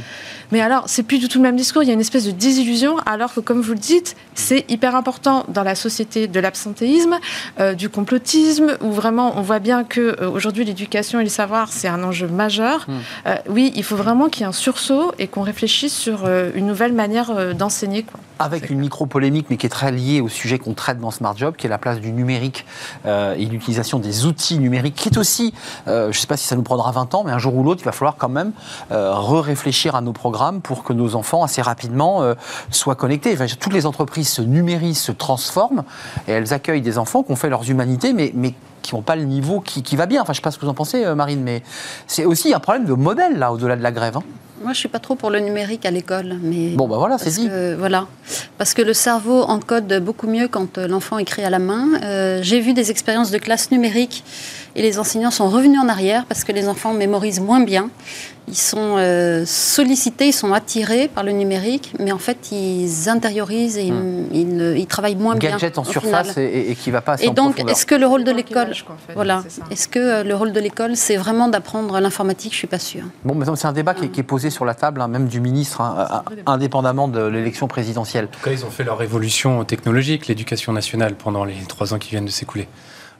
[0.52, 1.82] Mais alors, c'est plus du tout le même discours.
[1.82, 4.96] Il y a une espèce de désillusion, alors que, comme vous le dites, c'est hyper
[4.96, 7.18] important dans la société de l'absentéisme,
[7.58, 11.68] euh, du complotisme, où vraiment on voit bien que euh, aujourd'hui l'éducation et le savoir
[11.72, 12.86] c'est un enjeu majeur.
[12.88, 12.92] Hmm.
[13.26, 16.66] Euh, oui, il faut vraiment qu'il y ait un sursaut et qu'on réfléchisse sur une
[16.66, 18.06] nouvelle manière d'enseigner.
[18.38, 21.54] Avec une micro-polémique, mais qui est très liée au sujet qu'on traite dans Smart Job,
[21.56, 22.64] qui est la place du numérique
[23.06, 25.52] et l'utilisation des outils numériques, qui est aussi,
[25.86, 27.82] je ne sais pas si ça nous prendra 20 ans, mais un jour ou l'autre,
[27.82, 28.52] il va falloir quand même
[28.90, 32.34] re-réfléchir à nos programmes pour que nos enfants assez rapidement euh,
[32.70, 33.36] soient connectés.
[33.58, 35.84] toutes les entreprises se numérisent, se transforment
[36.26, 39.24] et elles accueillent des enfants qui ont fait leurs humanités, mais, qui n'ont pas le
[39.24, 40.22] niveau qui, va bien.
[40.22, 41.62] Enfin, je ne sais pas ce que vous en pensez, euh, Marine, mais
[42.06, 44.16] c'est aussi un problème de modèle, là, au-delà de la grève.
[44.16, 44.22] Hein.
[44.60, 47.30] Moi, je suis pas trop pour le numérique à l'école, mais bon, bah voilà, c'est
[47.30, 47.48] dit.
[47.78, 48.06] voilà,
[48.58, 52.40] parce que le cerveau encode beaucoup mieux quand euh, l'enfant écrit à la main.
[52.42, 54.24] J'ai vu des expériences de classe numérique
[54.76, 57.90] et les enseignants sont revenus en arrière parce que les enfants mémorisent moins bien
[58.50, 63.78] ils sont euh, sollicités, ils sont attirés par le numérique, mais en fait, ils intériorisent
[63.78, 64.86] et ils, hmm.
[64.86, 65.50] travaillent moins bien.
[65.50, 68.24] Gadget en surface et, qui ne va pas assez Et donc, est-ce que le rôle
[68.24, 68.72] de l'école,
[69.14, 72.52] voilà, est-ce que euh, le rôle de l'école, c'est vraiment d'apprendre l'informatique?
[72.52, 73.04] Je suis pas sûre.
[73.24, 75.80] Bon, mais c'est un débat qui, est, posé sur la table, hein, même du ministre,
[75.80, 78.26] hein, indépendamment de l'élection présidentielle.
[78.26, 81.98] En tout cas, ils ont fait leur révolution technologique, l'éducation nationale, pendant les trois ans
[81.98, 82.68] qui viennent de s'écouler.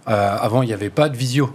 [0.09, 1.51] Euh, avant, il n'y avait pas de visio.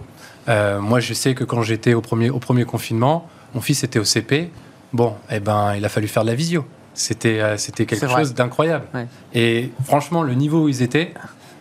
[0.48, 4.04] moi, je sais que quand j'étais au premier, au premier confinement, mon fils était au
[4.04, 4.50] CP.
[4.92, 6.64] Bon, eh ben, il a fallu faire de la visio.
[6.96, 8.86] C'était, euh, c'était quelque chose d'incroyable.
[9.34, 11.12] Et franchement, le niveau où ils étaient,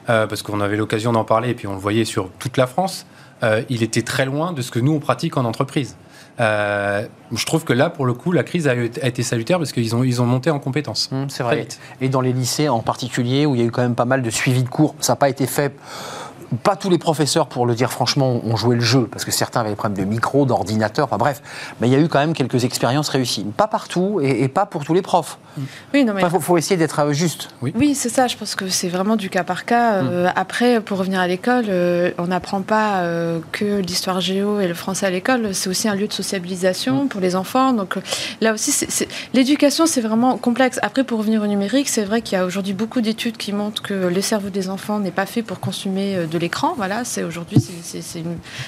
[0.10, 2.68] euh, parce qu'on avait l'occasion d'en parler et puis on le voyait sur toute la
[2.68, 3.06] France,
[3.44, 5.98] euh, il était très loin de ce que nous on pratique en entreprise.
[6.40, 10.04] Je trouve que là, pour le coup, la crise a, été salutaire parce qu'ils ont,
[10.04, 11.10] ils ont monté en compétences.
[11.12, 11.68] Mmh, c'est vrai.
[12.02, 14.22] Et dans les lycées en particulier, où il y a eu quand même pas mal
[14.22, 15.74] de suivi de cours, ça n'a pas été fait
[16.58, 19.62] pas tous les professeurs, pour le dire franchement, ont joué le jeu, parce que certains
[19.62, 21.42] avaient des problèmes de micro, d'ordinateur, enfin bref.
[21.80, 23.46] Mais il y a eu quand même quelques expériences réussies.
[23.58, 25.38] Pas partout et, pas pour tous les profs.
[25.94, 26.22] Oui, non, mais.
[26.22, 27.50] Il faut, essayer d'être euh, juste.
[27.62, 28.28] Oui, c'est ça.
[28.28, 29.96] Je pense que c'est vraiment du cas par cas.
[29.96, 30.34] Euh, mm.
[30.36, 33.04] Après, pour revenir à l'école, euh, on n'apprend pas
[33.52, 35.54] que l'histoire géo et le français à l'école.
[35.54, 37.08] C'est aussi un lieu de sociabilisation mm.
[37.08, 37.74] pour les enfants.
[37.74, 37.96] Donc
[38.42, 38.74] là aussi,
[39.34, 40.80] l'éducation, c'est vraiment complexe.
[40.82, 43.82] Après, pour revenir au numérique, c'est vrai qu'il y a aujourd'hui beaucoup d'études qui montrent
[43.82, 46.74] que le cerveau des enfants n'est pas fait pour consommer de l'écran.
[46.78, 48.24] Voilà, c'est aujourd'hui, c'est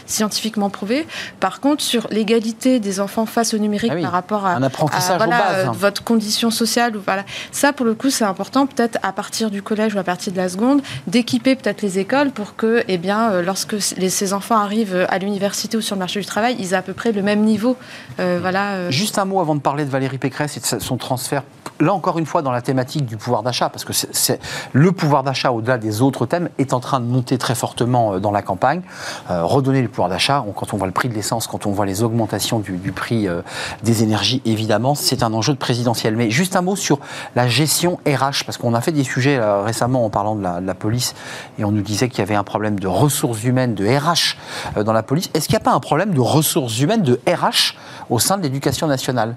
[0.07, 1.05] scientifiquement prouvé.
[1.39, 5.21] Par contre, sur l'égalité des enfants face au numérique ah par rapport à, un apprentissage
[5.21, 9.51] à, votre condition sociale, ou voilà, ça pour le coup, c'est important peut-être à partir
[9.51, 12.97] du collège ou à partir de la seconde d'équiper peut-être les écoles pour que, eh
[12.97, 16.73] bien, euh, lorsque ces enfants arrivent à l'université ou sur le marché du travail, ils
[16.73, 17.77] aient à peu près le même niveau.
[18.19, 18.71] Euh, voilà.
[18.71, 18.91] Euh.
[18.91, 21.43] Juste un mot avant de parler de Valérie Pécresse et de son transfert
[21.79, 24.39] là encore une fois dans la thématique du pouvoir d'achat, parce que c'est
[24.73, 28.19] le pouvoir d'achat au-delà des autres thèmes est en train de monter très fortement euh,
[28.19, 28.81] dans la campagne.
[29.29, 31.85] Euh, redonner le pouvoir d'achat, quand on voit le prix de l'essence, quand on voit
[31.85, 33.41] les augmentations du, prix euh,
[33.83, 36.15] des énergies, évidemment, c'est un enjeu de présidentiel.
[36.15, 36.99] Mais juste un mot sur
[37.35, 41.15] la gestion RH, parce qu'on a fait des sujets récemment en parlant de la, police,
[41.57, 44.37] et on nous disait qu'il y avait un problème de ressources humaines, de RH
[44.83, 45.29] dans la police.
[45.33, 47.75] Est-ce qu'il n'y a pas un problème de ressources humaines, de RH
[48.09, 49.35] au sein de l'éducation nationale?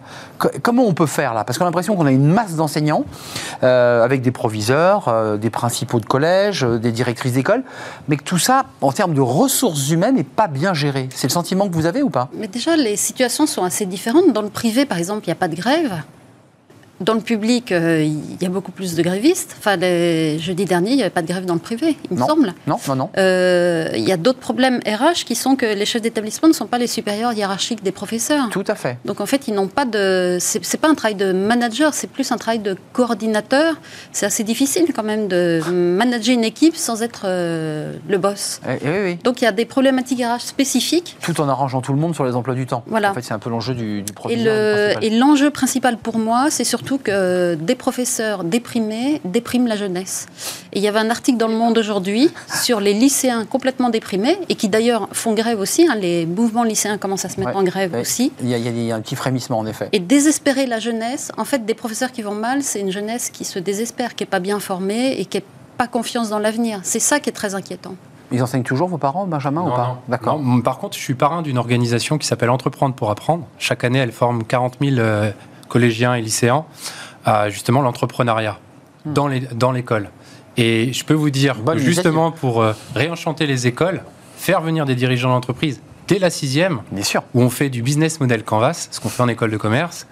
[0.63, 1.45] Comment on peut faire là?
[1.45, 3.05] Parce qu'on a l'impression qu'on a une masse d'enseignants,
[3.63, 7.63] avec des proviseurs, des principaux de collège, des directrices d'école,
[8.11, 11.09] mais que tout ça, en termes de ressources humaines, n'est pas bien géré.
[11.15, 12.29] C'est le sentiment que vous avez ou pas?
[12.35, 14.33] Mais déjà, les situations sont assez différentes.
[14.33, 16.03] Dans le privé, par exemple, il n'y a pas de grève.
[17.01, 19.57] Dans le public, euh, il y a beaucoup plus de grévistes.
[19.59, 20.39] Enfin, les...
[20.39, 22.53] jeudi dernier, il n'y avait pas de grève dans le privé, il me semble.
[22.67, 23.11] Non, non, non.
[23.17, 26.67] Euh, il y a d'autres problèmes RH qui sont que les chefs d'établissement ne sont
[26.67, 28.51] pas les supérieurs hiérarchiques des professeurs.
[28.51, 28.99] Tout à fait.
[29.07, 30.37] Donc en fait, ils n'ont pas de.
[30.41, 33.77] C'est pas un travail de manager, c'est plus un travail de coordinateur.
[34.13, 38.61] C'est assez difficile quand même de manager une équipe sans être euh, le boss.
[38.69, 39.19] Eh, eh oui, oui.
[39.25, 41.17] Donc il y a des problématiques RH spécifiques.
[41.23, 42.85] Tout en arrangeant tout le monde sur les emplois du temps.
[42.87, 43.11] Voilà.
[43.11, 44.13] En fait, c'est un peu l'enjeu du, du.
[44.29, 50.27] Et l'enjeu principal pour moi, c'est surtout que des professeurs déprimés dépriment la jeunesse.
[50.73, 52.31] Et il y avait un article dans Le Monde aujourd'hui
[52.63, 55.87] sur les lycéens complètement déprimés et qui d'ailleurs font grève aussi.
[55.89, 55.97] Hein.
[55.97, 58.33] les mouvements lycéens commencent à se mettre en grève aussi.
[58.43, 59.89] Il y, a, un petit frémissement en effet.
[59.93, 63.45] Et désespérer la jeunesse, en fait, des professeurs qui vont mal, c'est une jeunesse qui
[63.45, 65.45] se désespère, qui n'est pas bien formée et qui n'a
[65.77, 66.81] pas confiance dans l'avenir.
[66.83, 67.95] C'est ça qui est très inquiétant.
[68.33, 70.41] Ils enseignent toujours vos parents, Benjamin, ou pas D'accord.
[70.63, 73.45] Par contre, je suis parrain d'une organisation qui s'appelle Entreprendre pour apprendre.
[73.59, 75.33] Chaque année, elle forme 40 000 euh,
[75.71, 76.67] collégiens et lycéens
[77.25, 78.59] à justement l'entrepreneuriat
[79.07, 79.13] hmm.
[79.15, 80.11] dans l'école.
[80.57, 84.03] Et je peux vous dire, justement, pour euh, réenchanter les écoles,
[84.37, 87.23] faire venir des dirigeants d'entreprise dès la sixième, Bien sûr.
[87.35, 90.07] où on fait du business model Canvas, ce qu'on fait en école de commerce,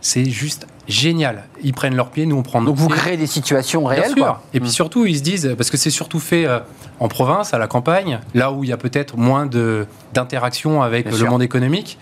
[0.00, 1.44] c'est juste génial.
[1.62, 4.42] Ils prennent leurs pieds, nous on prend Donc vous créez des situations réelles, Quoi.
[4.52, 4.72] Et puis hmm.
[4.72, 6.60] surtout, ils se disent, parce que c'est surtout fait euh,
[7.00, 9.48] en province, à la campagne, là où il y a peut-être moins
[10.12, 11.98] d'interaction avec le monde économique.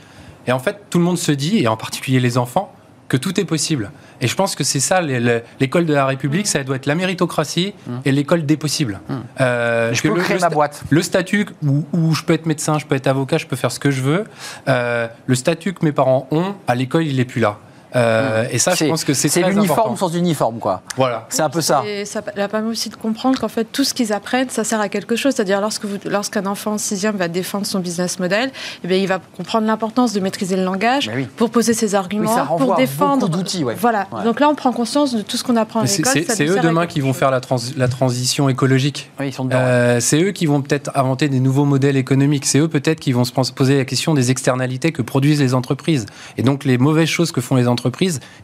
[0.49, 2.73] Et en fait, tout le monde se dit, et en particulier les enfants,
[3.09, 3.91] que tout est possible.
[4.21, 7.75] Et je pense que c'est ça, l'école de la République, ça doit être la méritocratie
[8.05, 9.01] et l'école des possibles.
[9.41, 10.83] Euh, je peux le, créer ma boîte.
[10.91, 13.79] Le statut où, je peux être médecin, je peux être avocat, je peux faire ce
[13.79, 14.25] que je veux,
[14.69, 17.59] euh, le statut que mes parents ont, à l'école, il n'est plus là.
[17.95, 20.83] Euh, et ça, je pense que c'est C'est l'uniforme sans uniforme, quoi.
[20.97, 21.27] Voilà.
[21.29, 21.83] C'est un peu ça.
[22.05, 24.89] Ça a permis aussi de comprendre qu'en fait, tout ce qu'ils apprennent, ça sert à
[24.89, 25.35] quelque chose.
[25.35, 28.51] C'est-à-dire, lorsque lorsqu'un enfant en sixième va défendre son business model,
[28.85, 32.77] eh bien, il va comprendre l'importance de maîtriser le langage pour poser ses arguments, pour
[32.77, 33.29] défendre.
[33.29, 34.07] d'outils, Voilà.
[34.25, 36.25] Donc là, on prend conscience de tout ce qu'on apprend à l'école.
[36.29, 37.41] C'est eux demain qui vont faire la,
[37.77, 39.11] la transition écologique.
[39.21, 42.47] Oui, ils sont euh, c'est eux qui vont peut-être inventer des nouveaux modèles économiques.
[42.47, 46.07] C'est eux peut-être qui vont se poser la question des externalités que produisent les entreprises.
[46.37, 47.76] Et donc, les mauvaises choses que font les entreprises,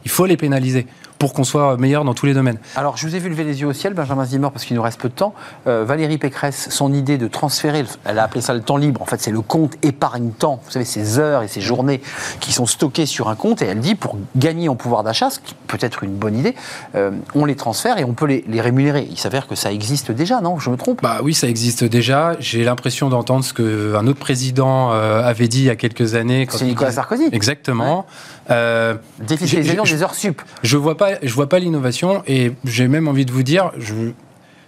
[0.05, 0.87] il faut les pénaliser
[1.19, 2.57] pour qu'on soit meilleur dans tous les domaines.
[2.75, 4.81] Alors, je vous ai vu lever les yeux au ciel, Benjamin Zimmer, parce qu'il nous
[4.81, 5.33] reste peu de temps.
[5.67, 9.05] Euh, Valérie Pécresse, son idée de transférer, elle a appelé ça le temps libre, en
[9.05, 10.61] fait, c'est le compte épargne-temps.
[10.63, 12.01] Vous savez, ces heures et ces journées
[12.39, 15.39] qui sont stockées sur un compte, et elle dit, pour gagner en pouvoir d'achat, ce
[15.39, 16.55] qui peut être une bonne idée,
[16.95, 19.07] euh, on les transfère et on peut les, rémunérer.
[19.09, 20.59] Il s'avère que ça existe déjà, non?
[20.59, 21.01] Je me trompe?
[21.01, 22.35] Bah oui, ça existe déjà.
[22.39, 26.47] J'ai l'impression d'entendre ce qu'un autre président euh, avait dit il y a quelques années.
[26.49, 27.29] C'est Nicolas Sarkozy.
[27.31, 28.05] Exactement.
[28.49, 30.41] Euh, Défiscalisation des heures sup.
[30.63, 34.11] Je vois pas, je vois pas l'innovation et j'ai même envie de vous dire, je,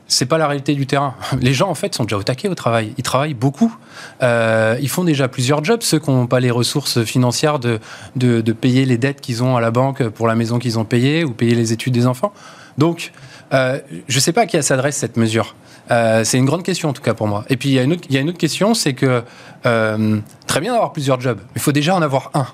[0.07, 1.15] c'est pas la réalité du terrain.
[1.41, 2.93] Les gens, en fait, sont déjà au taquet au travail.
[2.97, 3.75] Ils travaillent beaucoup.
[4.21, 5.81] Euh, ils font déjà plusieurs jobs.
[5.81, 7.79] Ceux qui n'ont pas les ressources financières de,
[8.15, 10.85] de, de payer les dettes qu'ils ont à la banque pour la maison qu'ils ont
[10.85, 12.33] payée ou payer les études des enfants.
[12.77, 13.11] Donc,
[13.53, 15.55] euh, je ne sais pas à qui s'adresse cette mesure.
[15.91, 17.45] Euh, c'est une grande question en tout cas pour moi.
[17.49, 19.23] Et puis il y a une autre, il y a une autre question, c'est que
[19.65, 22.47] euh, très bien d'avoir plusieurs jobs, mais il faut déjà en avoir un.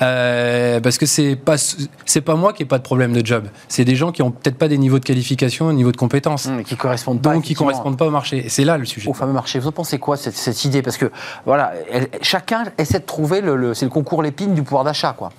[0.00, 1.56] Euh, parce que c'est pas
[2.04, 3.48] c'est pas moi qui ai pas de problème de job.
[3.68, 6.62] C'est des gens qui ont peut-être pas des niveaux de qualification, niveau de compétences, Mmh,
[6.62, 7.32] qui correspondent pas.
[7.34, 8.46] donc qui correspondent pas au marché.
[8.46, 9.08] Et c'est là le sujet.
[9.08, 9.58] au fameux marché.
[9.58, 10.82] Vous en pensez quoi cette, cette idée?
[10.82, 11.10] Parce que
[11.46, 15.14] voilà, elle- chacun essaie de trouver le, le- c'est le concours l'épine du pouvoir d'achat,
[15.16, 15.30] quoi.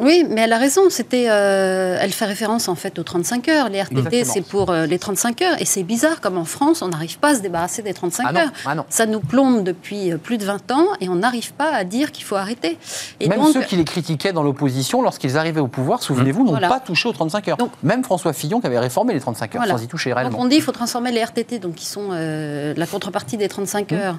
[0.00, 0.82] Oui, mais elle a raison.
[0.90, 3.68] C'était, euh, elle fait référence en fait aux 35 heures.
[3.68, 5.60] Les RTT, c'est pour euh, les 35 heures.
[5.60, 8.32] Et c'est bizarre comme en France, on n'arrive pas à se débarrasser des 35 Ah
[8.32, 8.48] non, heures.
[8.66, 8.84] ah non.
[8.88, 12.12] Ça nous plombe depuis euh, plus de 20 ans et on n'arrive pas à dire
[12.12, 12.78] qu'il faut arrêter.
[13.20, 16.50] Et Même donc, ceux qui les critiquaient dans l'opposition, lorsqu'ils arrivaient au pouvoir, souvenez-vous, n'ont
[16.50, 16.68] Voilà.
[16.68, 17.56] pas touché aux 35 heures.
[17.56, 19.76] Donc- Même François Fillon qui avait réformé les 35 heures Voilà.
[19.78, 20.38] sans y toucher donc réellement.
[20.40, 23.90] on dit qu'il faut transformer les RTT, donc qui sont euh, la contrepartie des 35
[23.92, 23.94] Mmh.
[23.94, 24.18] heures.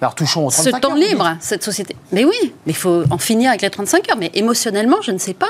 [0.00, 0.96] Alors touchons aux 35 ce temps heures.
[0.96, 1.96] libre, cette société.
[2.12, 2.36] Mais oui,
[2.66, 4.16] mais il faut en finir avec les 35 heures.
[4.18, 5.48] Mais émotionnellement, je ne sais pas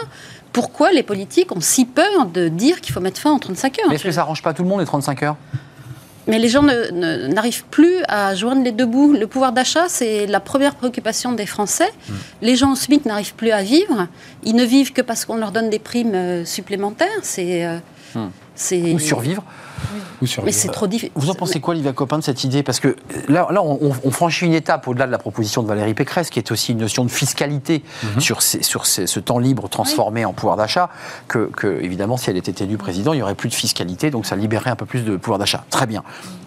[0.53, 3.87] pourquoi les politiques ont si peur de dire qu'il faut mettre fin aux 35 heures.
[3.89, 5.37] Mais est-ce que ça arrange pas tout le monde les 35 heures?
[6.27, 9.15] Mais les gens n'arrivent plus à joindre les deux bouts.
[9.15, 11.89] Le pouvoir d'achat, c'est la première préoccupation des Français.
[12.09, 12.13] Mmh.
[12.43, 14.09] Les gens au SMIC n'arrivent plus à vivre.
[14.45, 17.09] Ils ne vivent que parce qu'on leur donne des primes euh, supplémentaires.
[17.23, 17.65] C'est.
[17.65, 17.79] euh,
[18.15, 18.29] Hmm.
[18.59, 19.43] C'est- Ou survivre
[20.21, 21.13] Ou Mais c'est trop difficile.
[21.15, 22.97] Vous en pensez quoi, Olivia Copin, de cette idée Parce que
[23.29, 26.51] là, là on, franchit une étape au-delà de la proposition de Valérie Pécresse, qui est
[26.51, 28.21] aussi une notion de fiscalité Mhm.
[28.21, 30.91] sur, ces- sur ces- ce temps libre transformé en pouvoir d'achat,
[31.29, 34.27] que, que, évidemment, si elle était élue président, il n'y aurait plus de fiscalité, donc
[34.27, 35.65] ça libérerait un peu plus de pouvoir d'achat.
[35.71, 36.03] Très bien.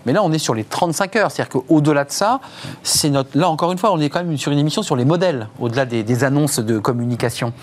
[0.05, 2.41] Mais là, on est sur les 35 heures, c'est-à-dire qu'au-delà de ça,
[2.83, 3.37] c'est notre...
[3.37, 5.85] là, encore une fois, on est quand même sur une émission sur les modèles, au-delà
[5.85, 7.53] des, des annonces de communication.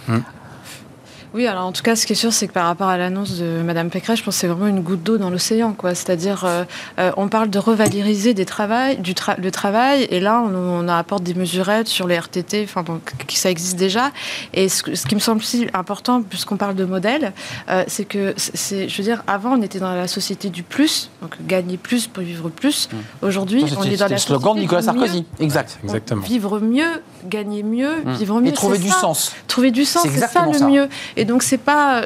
[1.35, 3.39] Oui, alors en tout cas, ce qui est sûr, c'est que par rapport à l'annonce
[3.39, 5.95] de Madame Pécresse, je pense que c'est vraiment une goutte d'eau dans l'océan, quoi.
[5.95, 6.65] C'est-à-dire, euh,
[6.99, 10.89] euh, on parle de revaloriser des travail, du tra- le travail, et là, on, on
[10.89, 14.11] apporte des mesurettes sur les RTT, enfin, donc, ça existe déjà.
[14.55, 17.33] Et ce, qui me semble aussi important, puisqu'on parle de modèle,
[17.69, 21.11] euh, c'est que, c'est- je veux dire, avant, on était dans la société du plus,
[21.21, 22.89] donc gagner plus pour vivre plus.
[23.23, 25.07] Aujourd'hui, Ça, on est dans la le slogan de société Nicolas du mieux.
[25.07, 25.25] Sarkozy.
[25.41, 25.79] Exact.
[25.85, 26.23] Exactement.
[26.23, 28.13] Vivre mieux, gagner mieux, Hum.
[28.15, 28.49] vivre mieux.
[28.49, 29.01] Et trouver du ça.
[29.01, 29.33] sens.
[29.47, 30.67] Trouver du sens, C'est ça exactement le ça.
[30.69, 30.89] mieux.
[31.19, 32.03] Et donc c'est pas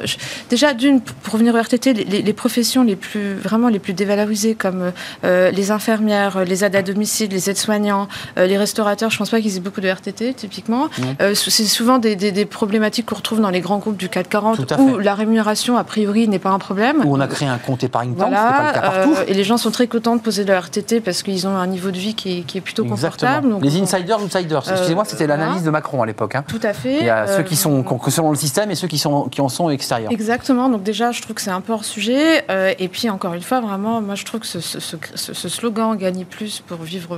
[0.49, 4.91] déjà d'une pour revenir au RTT, les, professions les plus vraiment les plus dévalorisées comme
[5.23, 8.07] euh, les infirmières, les aides à domicile, les aides-soignants,
[8.37, 9.09] euh, les restaurateurs.
[9.11, 10.87] Je pense pas qu'ils aient beaucoup de RTT typiquement.
[11.21, 14.29] Euh, c'est souvent des, des- des problématiques qu'on retrouve dans les grands groupes du CAC
[14.29, 17.03] 40 Tout à où la rémunération a priori n'est pas un problème.
[17.05, 18.81] Où on a créé un compte épargne-temps, Voilà, c'était pas le cas
[19.13, 19.15] partout.
[19.27, 21.91] et les gens sont très contents de poser leur RTT parce qu'ils ont un niveau
[21.91, 23.49] de vie qui est, qui est plutôt confortable.
[23.49, 24.63] Donc, les insiders, outsiders.
[24.71, 25.43] Excusez-moi, c'était voilà.
[25.43, 26.35] l'analyse de Macron à l'époque.
[26.35, 26.43] hein.
[26.47, 26.97] Tout à fait.
[27.01, 29.41] Il y a ceux qui sont sont dans le système et ceux qui, sont, qui
[29.41, 30.11] en sont extérieurs.
[30.11, 32.43] Exactement, donc déjà je trouve que c'est un peu hors sujet.
[32.49, 35.33] Euh, et puis encore une fois, vraiment, moi je trouve que ce, ce- ce- ce-
[35.33, 37.17] ce slogan gagner plus pour vivre,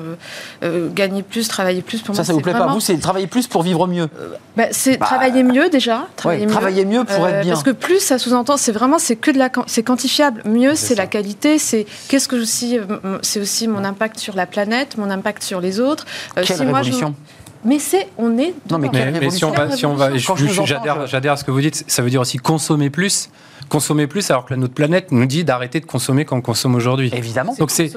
[0.63, 2.97] euh, gagner plus, travailler plus, pour Ça, moi ça vous plaît pas vraiment- Vous, c'est
[2.97, 4.09] travailler plus pour vivre mieux.
[4.57, 6.07] Bah, C'est Bah, travailler mieux déjà.
[6.15, 7.53] Travailler ouais, travailler mieux pour être bien.
[7.53, 10.41] Parce que plus ça sous-entend, c'est vraiment c'est que de la, c'est quantifiable.
[10.45, 11.59] Mieux, c'est la qualité.
[11.59, 15.61] C'est qu'est-ce que aussi, euh, c'est aussi mon impact sur la planète, mon impact sur
[15.61, 16.05] les autres.
[16.37, 17.15] Euh, Quelle si moi, je- révolution
[17.65, 18.53] Mais c'est, on est.
[18.69, 20.35] Non, mais Mais, mais si on va, si on va, Quand
[21.07, 21.83] j'adhère, à ce que vous dites.
[21.87, 23.29] Ça veut dire aussi consommer plus,
[23.69, 27.11] consommer plus, alors que notre planète nous dit d'arrêter de consommer comme on consomme aujourd'hui.
[27.13, 27.55] Évidemment.
[27.57, 27.91] Donc c'est,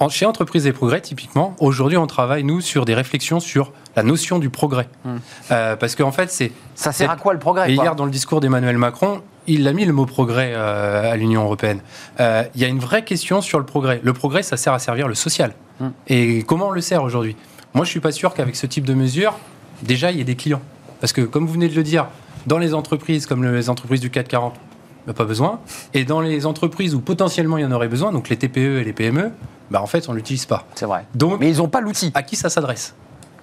[0.00, 1.54] en- chez Entreprises et Progrès typiquement.
[1.60, 5.16] Aujourd'hui, on travaille nous sur des réflexions sur la notion du progrès, Hmm.
[5.50, 8.04] Euh, parce qu'en fait, c'est Ça sert à quoi le progrès et quoi hier, dans
[8.06, 11.80] le discours d'Emmanuel Macron, il a mis le mot progrès euh, à l'Union européenne.
[12.20, 14.00] Euh, Il y a une vraie question sur le progrès.
[14.02, 15.52] Le progrès, ça sert à servir le social.
[15.80, 15.88] Hmm.
[16.08, 17.36] Et comment on le sert aujourd'hui?
[17.76, 19.34] Moi, je suis pas sûr qu'avec ce type de mesures,
[19.82, 20.62] déjà, il y ait des clients.
[20.98, 22.06] Parce que, comme vous venez de le dire,
[22.46, 25.60] dans les entreprises comme les entreprises du CAC 40, il n'y a pas besoin.
[25.92, 28.84] Et dans les entreprises où potentiellement il y en aurait besoin, donc les TPE et
[28.84, 29.30] les PME,
[29.70, 30.64] bah, en fait, on ne l'utilise pas.
[30.74, 31.04] C'est vrai.
[31.14, 32.12] Donc, Mais ils n'ont pas l'outil.
[32.14, 32.94] à qui ça s'adresse?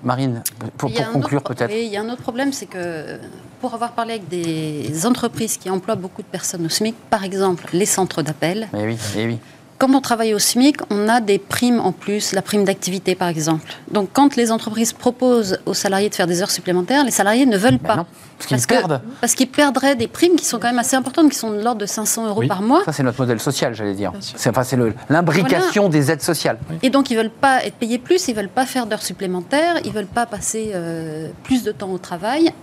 [0.01, 0.41] Marine,
[0.77, 1.71] pour, conclure peut-être.
[1.71, 3.19] il y a un autre problème, c'est que
[3.61, 7.67] pour avoir parlé avec des entreprises qui emploient beaucoup de personnes au SMIC, par exemple
[7.71, 9.37] les centres d'appel, Mais oui, oui.
[9.83, 13.27] Quand on travaille au SMIC, on a des primes en plus, la prime d'activité par
[13.27, 13.73] exemple.
[13.91, 17.57] Donc quand les entreprises proposent aux salariés de faire des heures supplémentaires, les salariés ne
[17.57, 17.95] veulent Ben pas.
[17.97, 18.05] non,
[18.37, 19.01] parce qu'ils Parce perdent.
[19.19, 21.81] Parce qu'ils perdraient des primes qui sont quand même assez importantes, qui sont de l'ordre
[21.81, 22.47] de 500 euros Oui.
[22.47, 22.81] par mois.
[22.85, 24.13] Ça, c'est notre modèle social, j'allais dire.
[24.21, 26.59] C'est enfin, c'est le- l'imbrication des aides sociales.
[26.81, 29.91] Et donc ils veulent pas être payés plus, ils veulent pas faire d'heures supplémentaires, ils
[29.91, 32.53] veulent pas passer euh, plus de temps au travail,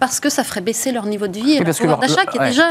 [0.00, 2.00] parce que ça ferait baisser leur niveau de vie et Oui, leur parce que pouvoir
[2.00, 2.48] leur- d'achat qui est ouais.
[2.48, 2.64] déjà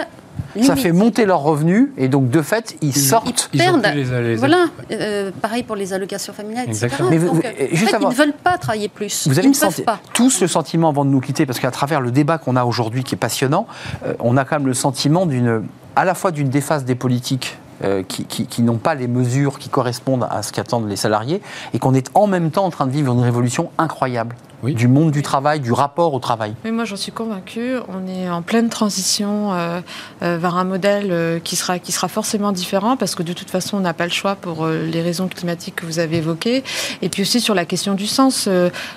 [0.61, 3.49] Ça fait monter leurs revenus et donc de fait, ils sortent.
[3.53, 3.81] Ils perdent.
[3.81, 6.85] plus les- les- Voilà, euh, pareil pour les allocations familiales, etc.
[6.85, 7.09] Exactement.
[7.09, 9.27] Mais vous- Donc, vous- euh, juste en fait, avant- ils ne veulent pas travailler plus.
[9.27, 9.99] Vous avez ils le ne peuvent senti- pas.
[10.13, 13.03] tous le sentiment avant de nous quitter, parce qu'à travers le débat qu'on a aujourd'hui
[13.03, 13.67] qui est passionnant,
[14.05, 15.63] euh, on a quand même le sentiment d'une,
[15.95, 19.59] à la fois d'une déphase des politiques euh, qui, qui- qui n'ont pas les mesures
[19.59, 21.41] qui correspondent à ce qu'attendent les salariés,
[21.73, 24.37] et qu'on est en même temps en train de vivre une révolution incroyable.
[24.73, 27.75] Du monde du travail, du rapport au travail Oui, moi j'en suis convaincue.
[27.89, 29.81] On est en pleine transition euh,
[30.23, 33.49] euh, vers un modèle euh, qui, sera, qui sera forcément différent parce que de toute
[33.49, 36.63] façon on n'a pas le choix pour les raisons climatiques que vous avez évoquées.
[37.01, 38.49] Et puis aussi sur la question du sens,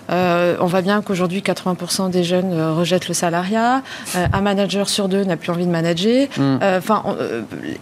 [0.09, 3.83] on voit bien qu'aujourd'hui 80% des jeunes rejettent le salariat,
[4.15, 6.29] un manager sur deux n'a plus envie de manager.
[6.37, 6.59] Mm.
[6.63, 7.03] Enfin,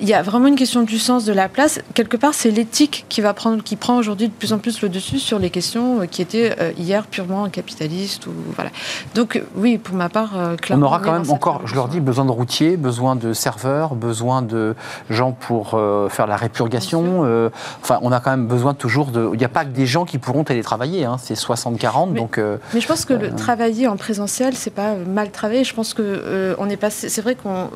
[0.01, 1.81] il y a vraiment une question du sens de la place.
[1.95, 4.89] Quelque part, c'est l'éthique qui, va prendre, qui prend aujourd'hui de plus en plus le
[4.89, 7.45] dessus sur les questions qui étaient hier purement
[7.77, 8.27] capitalistes.
[8.27, 8.71] Ou, voilà.
[9.15, 10.87] Donc oui, pour ma part, clairement.
[10.87, 14.43] On aura quand même encore, je leur dis, besoin de routiers, besoin de serveurs, besoin
[14.43, 14.75] de
[15.11, 17.25] gens pour euh, faire la répurgation.
[17.25, 17.51] Euh,
[17.83, 19.31] enfin, on a quand même besoin toujours de.
[19.33, 21.05] Il n'y a pas que des gens qui pourront télétravailler.
[21.05, 22.15] Hein, c'est 60-40.
[22.15, 22.39] Donc.
[22.39, 25.65] Euh, mais je pense que le travailler en présentiel, c'est pas mal travailler.
[25.65, 27.09] Je pense que on est passé.
[27.09, 27.71] C'est vrai qu'on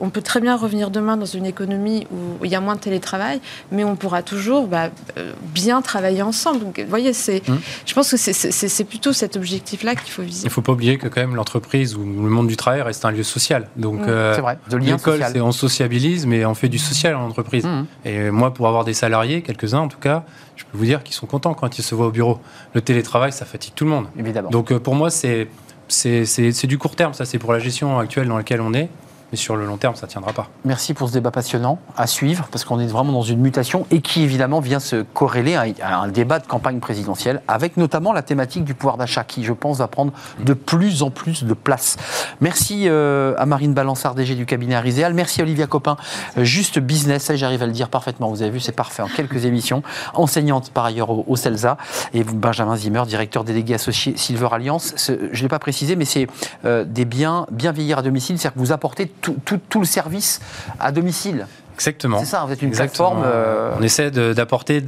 [0.00, 2.80] on peut très bien revenir demain dans une économie où il y a moins de
[2.80, 3.40] télétravail,
[3.72, 4.90] mais on pourra toujours bah,
[5.54, 6.60] bien travailler ensemble.
[6.60, 7.48] Donc, vous voyez, c'est.
[7.48, 7.60] Hum.
[7.86, 10.42] Je pense que c'est plutôt cet objectif-là qu'il faut viser.
[10.42, 13.04] Il ne faut pas oublier que quand même l'entreprise ou le monde du travail reste
[13.04, 13.68] un lieu social.
[13.76, 14.34] Donc, mmh.
[14.34, 17.64] c'est vrai, de l'école, c'est on sociabilise, mais on fait du social en entreprise.
[17.64, 17.86] Mmh.
[18.04, 20.24] Et moi, pour avoir des salariés, quelques-uns en tout cas,
[20.56, 22.40] je peux vous dire qu'ils sont contents quand ils se voient au bureau.
[22.74, 24.06] Le télétravail, ça fatigue tout le monde.
[24.18, 24.50] Évidemment.
[24.50, 25.48] Donc, euh, pour moi, c'est
[25.88, 27.14] c'est du court terme.
[27.14, 28.88] Ça, c'est pour la gestion actuelle dans laquelle on est
[29.32, 30.48] mais sur le long terme, ça ne tiendra pas.
[30.64, 34.00] Merci pour ce débat passionnant à suivre, parce qu'on est vraiment dans une mutation et
[34.00, 38.64] qui évidemment vient se corréler à un débat de campagne présidentielle, avec notamment la thématique
[38.64, 40.12] du pouvoir d'achat, qui je pense va prendre
[40.44, 41.96] de plus en plus de place.
[42.40, 45.14] Merci euh, à Marine Balançard, DG du cabinet Ariséal.
[45.14, 45.96] Merci à Olivia Copin,
[46.36, 49.44] euh, juste business, j'arrive à le dire parfaitement, vous avez vu, c'est parfait en quelques
[49.44, 49.82] émissions.
[50.14, 51.76] Enseignante par ailleurs au, CELSA,
[52.14, 54.94] et Benjamin Zimmer, directeur délégué associé Silver Alliance.
[55.06, 56.26] Je ne l'ai pas précisé, mais c'est
[56.64, 60.40] euh, des biens bien vieillir à domicile, c'est-à-dire que vous apportez tout, le service
[60.78, 61.46] à domicile.
[61.74, 62.18] Exactement.
[62.18, 63.22] C'est ça, vous êtes une plateforme.
[63.24, 64.84] Euh, On essaie d'apporter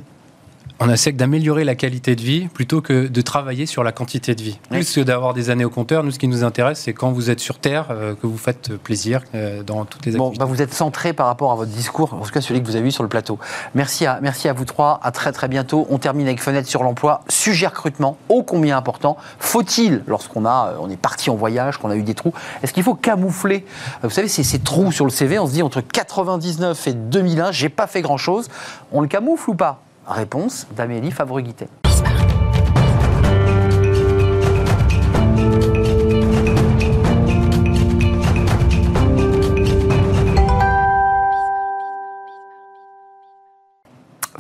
[0.83, 4.43] on essaie d'améliorer la qualité de vie plutôt que de travailler sur la quantité de
[4.43, 4.59] vie.
[4.69, 7.31] Plus que d'avoir des années au compteur, nous, ce qui nous intéresse, c'est quand vous
[7.31, 10.39] êtes sur Terre, euh, que vous faites plaisir euh, dans toutes les activités.
[10.39, 12.67] Bon, bah vous êtes centré par rapport à votre discours, en tout cas celui que
[12.67, 13.39] vous avez eu sur le plateau.
[13.75, 15.87] Merci à, merci à vous trois, à très très bientôt.
[15.89, 17.23] On termine avec Fenêtre sur l'emploi.
[17.29, 19.17] Sujet recrutement, ô combien important.
[19.39, 22.83] Faut-il, lorsqu'on a, on est parti en voyage, qu'on a eu des trous, est-ce qu'il
[22.83, 23.65] faut camoufler
[24.03, 27.53] Vous savez, c'est ces trous sur le CV, on se dit entre 99 et 2001,
[27.53, 28.49] j'ai pas fait grand-chose.
[28.91, 29.81] On le camoufle ou pas?
[30.07, 31.69] Réponse d'Amélie Favreguité.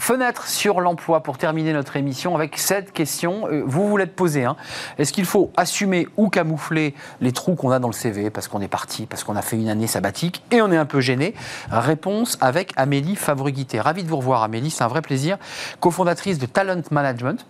[0.02, 3.46] Fenêtre sur l'emploi pour terminer notre émission avec cette question.
[3.46, 4.44] Euh, vous vous l'êtes posée.
[4.44, 4.56] Hein.
[4.98, 8.60] Est-ce qu'il faut assumer ou camoufler les trous qu'on a dans le CV parce qu'on
[8.60, 11.34] est parti, parce qu'on a fait une année sabbatique et on est un peu gêné?
[11.70, 13.78] Réponse avec Amélie Fabriguité.
[13.78, 15.38] Ravi de vous revoir Amélie, c'est un vrai plaisir.
[15.78, 17.46] Cofondatrice de Talent Management.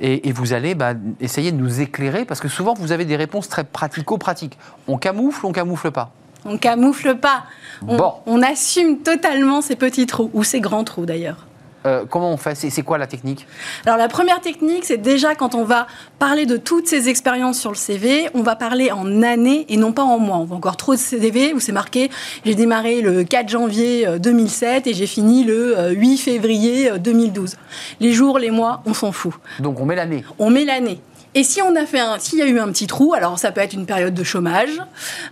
[0.00, 3.48] Et, vous allez bah, essayer de nous éclairer parce que souvent vous avez des réponses
[3.48, 4.56] très pratico-pratiques.
[4.86, 6.12] On camoufle ou on camoufle pas?
[6.44, 7.46] On camoufle pas.
[7.82, 8.12] bon.
[8.26, 11.46] on assume totalement ces petits trous, ou ces grands trous d'ailleurs.
[11.86, 12.54] Euh, comment on fait?
[12.54, 13.46] C'est quoi la technique?
[13.84, 15.86] Alors la première technique, c'est déjà quand on va
[16.18, 19.92] parler de toutes ces expériences sur le CV, on va parler en années et non
[19.92, 20.38] pas en mois.
[20.38, 22.10] On voit encore trop de CV où c'est marqué
[22.44, 27.56] j'ai démarré le 4 janvier 2007 euh, et j'ai fini le 8 euh, février 2012.
[28.00, 29.34] Les jours, les mois, on s'en fout.
[29.60, 30.24] Donc on met l'année.
[30.38, 31.00] On met l'année.
[31.36, 33.52] Et si on a fait un, s'il y a eu un petit trou, alors ça
[33.52, 34.80] peut être une période de chômage,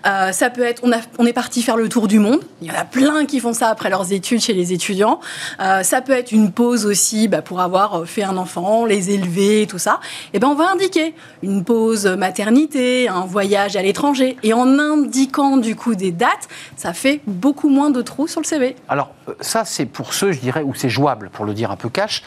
[0.07, 2.41] euh, ça peut être, on, a, on est parti faire le tour du monde.
[2.61, 5.19] Il y en a plein qui font ça après leurs études chez les étudiants.
[5.61, 9.13] Euh, ça peut être une pause aussi bah, pour avoir euh, fait un enfant, les
[9.13, 10.01] élever, tout ça.
[10.35, 15.57] Et ben on va indiquer une pause maternité, un voyage à l'étranger, et en indiquant
[15.57, 18.77] du coup des dates, ça fait beaucoup moins de trous sur le CV.
[18.91, 21.89] Alors ça c'est pour ceux, je dirais, où c'est jouable, pour le dire un peu
[21.89, 22.23] cash.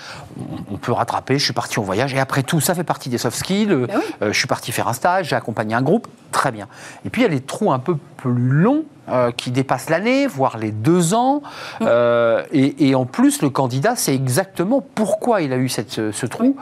[0.72, 1.38] On peut rattraper.
[1.38, 3.94] Je suis parti en voyage et après tout, ça fait partie des soft skills bah
[4.22, 6.68] euh, je suis parti faire un stage, j'ai accompagné un groupe, très bien.
[7.06, 10.28] Et puis il y a les trous un peu plus longs euh, qui dépassent l'année,
[10.28, 11.42] voire les deux ans.
[11.80, 11.86] Mm.
[11.88, 16.56] Euh, et, en plus, le candidat sait exactement pourquoi il a eu cette, ce trou.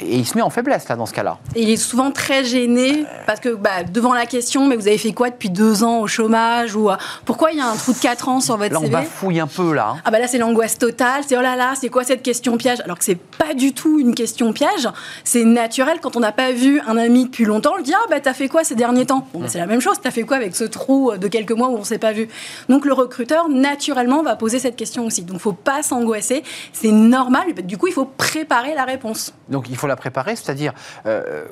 [0.00, 1.38] Et il se met en faiblesse, là, dans ce cas-là.
[1.54, 4.98] Et il est souvent très gêné parce que bah, devant la question, mais vous avez
[4.98, 6.90] fait quoi depuis deux ans au chômage Ou
[7.24, 9.02] pourquoi il y a un trou de quatre ans sur votre là, CV Là, on
[9.02, 9.96] bafouille un peu, là.
[10.04, 11.22] Ah bah là, c'est l'angoisse totale.
[11.26, 12.80] C'est oh là là, c'est quoi cette question piège?
[12.80, 14.88] Alors que c'est pas du tout une question piège.
[15.24, 17.72] C'est naturel quand on n'a pas vu un ami depuis longtemps.
[17.74, 19.26] On le dit ah bah t'as fait quoi ces derniers temps?
[19.32, 19.96] Bon, bah, C'est la même chose.
[20.02, 22.28] T'as fait quoi avec ce trou de quelques mois où on s'est pas vu.
[22.68, 25.22] Donc le recruteur, naturellement, va poser cette question aussi.
[25.22, 27.52] Donc il ne faut pas s'angoisser, c'est normal.
[27.64, 29.34] Du coup, il faut préparer la réponse.
[29.48, 30.72] Donc il faut la préparer, c'est-à-dire,
[31.06, 31.44] euh,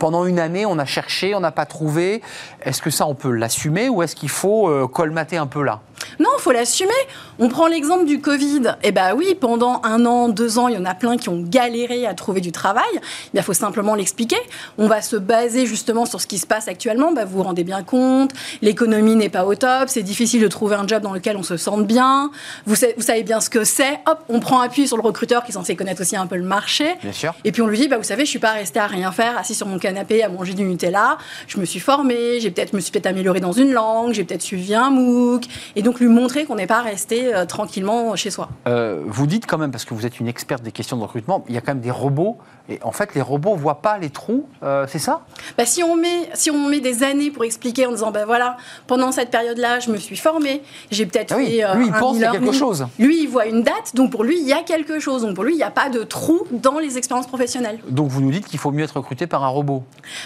[0.00, 2.20] pendant une année, on a cherché, on n'a pas trouvé.
[2.62, 5.80] Est-ce que ça, on peut l'assumer ou est-ce qu'il faut euh, colmater un peu là?
[6.18, 6.90] Non, il faut l'assumer.
[7.38, 8.76] On prend l'exemple du Covid.
[8.82, 11.42] Eh bien oui, pendant un an, deux ans, il y en a plein qui ont
[11.42, 12.84] galéré à trouver du travail.
[13.32, 14.36] Il faut simplement l'expliquer.
[14.78, 17.12] On va se baser justement sur ce qui se passe actuellement.
[17.12, 18.30] Bah, vous vous rendez bien compte,
[18.62, 21.56] l'économie n'est pas au top, c'est difficile de trouver un job dans lequel on se
[21.56, 22.30] sente bien.
[22.66, 24.00] Vous savez, vous savez bien ce que c'est.
[24.06, 26.44] Hop, on prend appui sur le recruteur qui est censé connaître aussi un peu le
[26.44, 26.94] marché.
[27.02, 27.34] Bien sûr.
[27.44, 29.36] Et puis on lui dit, bah, vous savez, je suis pas resté à rien faire,
[29.38, 31.18] assis sur mon canapé à manger du Nutella.
[31.46, 34.42] Je me suis formé, j'ai peut-être, me suis peut-être amélioré dans une langue, j'ai peut-être
[34.42, 35.44] suivi un MOOC.
[35.76, 38.48] Et donc lui montrer qu'on n'est pas resté euh, tranquillement chez soi.
[38.66, 41.44] Euh, vous dites quand même, parce que vous êtes une experte des questions de recrutement,
[41.48, 42.38] il y a quand même des robots.
[42.68, 45.20] Et en fait, les robots voient pas les trous, euh, c'est ça?
[45.58, 48.56] Bah, si, on met, si on met des années pour expliquer en disant, ben voilà,
[48.86, 51.64] pendant cette période-là, je me suis formé, j'ai peut-être Ah oui, fait.
[51.64, 52.86] euh, lui, il un pense qu'il y a quelque chose.
[52.98, 55.22] Lui, il voit une date, donc pour lui, il y a quelque chose.
[55.22, 57.80] Donc pour lui, il n'y a pas de trou dans les expériences professionnelles.
[57.88, 59.82] Donc vous nous dites qu'il faut mieux être recruté par un robot.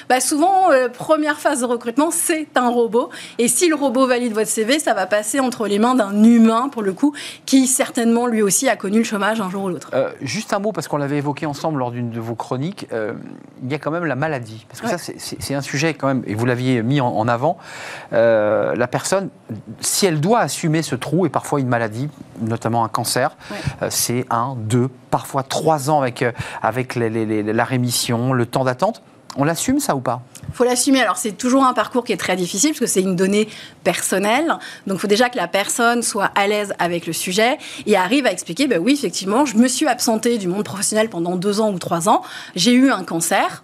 [0.08, 3.10] Bah, souvent, euh, première phase de recrutement, c'est un robot.
[3.38, 6.68] Et si le robot valide votre CV, ça va passer entre les mains d'un humain,
[6.68, 7.12] pour le coup,
[7.46, 9.90] qui certainement, lui aussi, a connu le chômage un jour ou l'autre.
[10.20, 13.14] Juste un mot, parce qu'on l'avait évoqué ensemble lors d'une de vos chroniques, euh,
[13.62, 14.66] il y a quand même la maladie.
[14.68, 14.98] Parce que Ouais.
[14.98, 17.56] ça, c'est- un sujet quand même, et vous l'aviez mis en, en avant.
[18.12, 19.30] Euh, la personne,
[19.80, 22.08] si elle doit assumer ce trou, et parfois une maladie,
[22.40, 23.56] notamment un cancer, Ouais.
[23.82, 26.24] euh, c'est un, deux, parfois trois ans avec,
[26.62, 29.02] avec les- les- les- la rémission, le temps d'attente.
[29.40, 30.20] On l'assume ça ou pas?
[30.52, 31.00] Faut l'assumer.
[31.00, 33.48] Alors, c'est toujours un parcours qui est très difficile parce que c'est une donnée
[33.84, 34.58] personnelle.
[34.88, 38.26] Donc, il faut déjà que la personne soit à l'aise avec le sujet et arrive
[38.26, 41.70] à expliquer ben oui, effectivement, je me suis absentée du monde professionnel pendant deux ans
[41.70, 42.22] ou trois ans.
[42.56, 43.62] J'ai eu un cancer.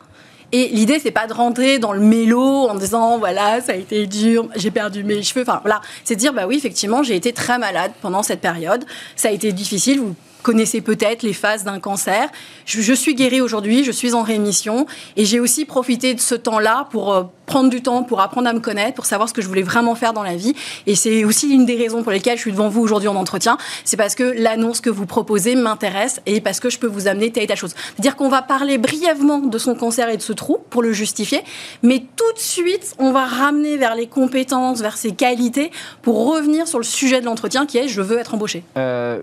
[0.52, 4.06] Et l'idée, c'est pas de rentrer dans le mélo en disant voilà, ça a été
[4.06, 5.42] dur, j'ai perdu mes cheveux.
[5.42, 5.80] Enfin, voilà.
[6.04, 8.84] C'est de dire bah oui, effectivement, j'ai été très malade pendant cette période.
[9.16, 9.98] Ça a été difficile.
[9.98, 10.14] Vous
[10.44, 12.28] connaissez peut-être les phases d'un cancer.
[12.66, 14.86] Je, suis guérie aujourd'hui, je suis en rémission
[15.16, 18.52] et j'ai aussi profité de ce temps-là pour euh, prendre du temps, pour apprendre à
[18.52, 20.54] me connaître, pour savoir ce que je voulais vraiment faire dans la vie.
[20.86, 23.56] Et c'est aussi une des raisons pour lesquelles je suis devant vous aujourd'hui en entretien.
[23.84, 27.32] C'est parce que l'annonce que vous proposez m'intéresse et parce que je peux vous amener
[27.32, 27.74] telle et telle chose.
[27.94, 31.42] C'est-à-dire qu'on va parler brièvement de son cancer et de ce trou pour le justifier,
[31.82, 35.70] mais tout de suite, on va ramener vers les compétences, vers ses qualités
[36.02, 38.62] pour revenir sur le sujet de l'entretien qui est je veux être embauché.
[38.76, 39.22] Euh,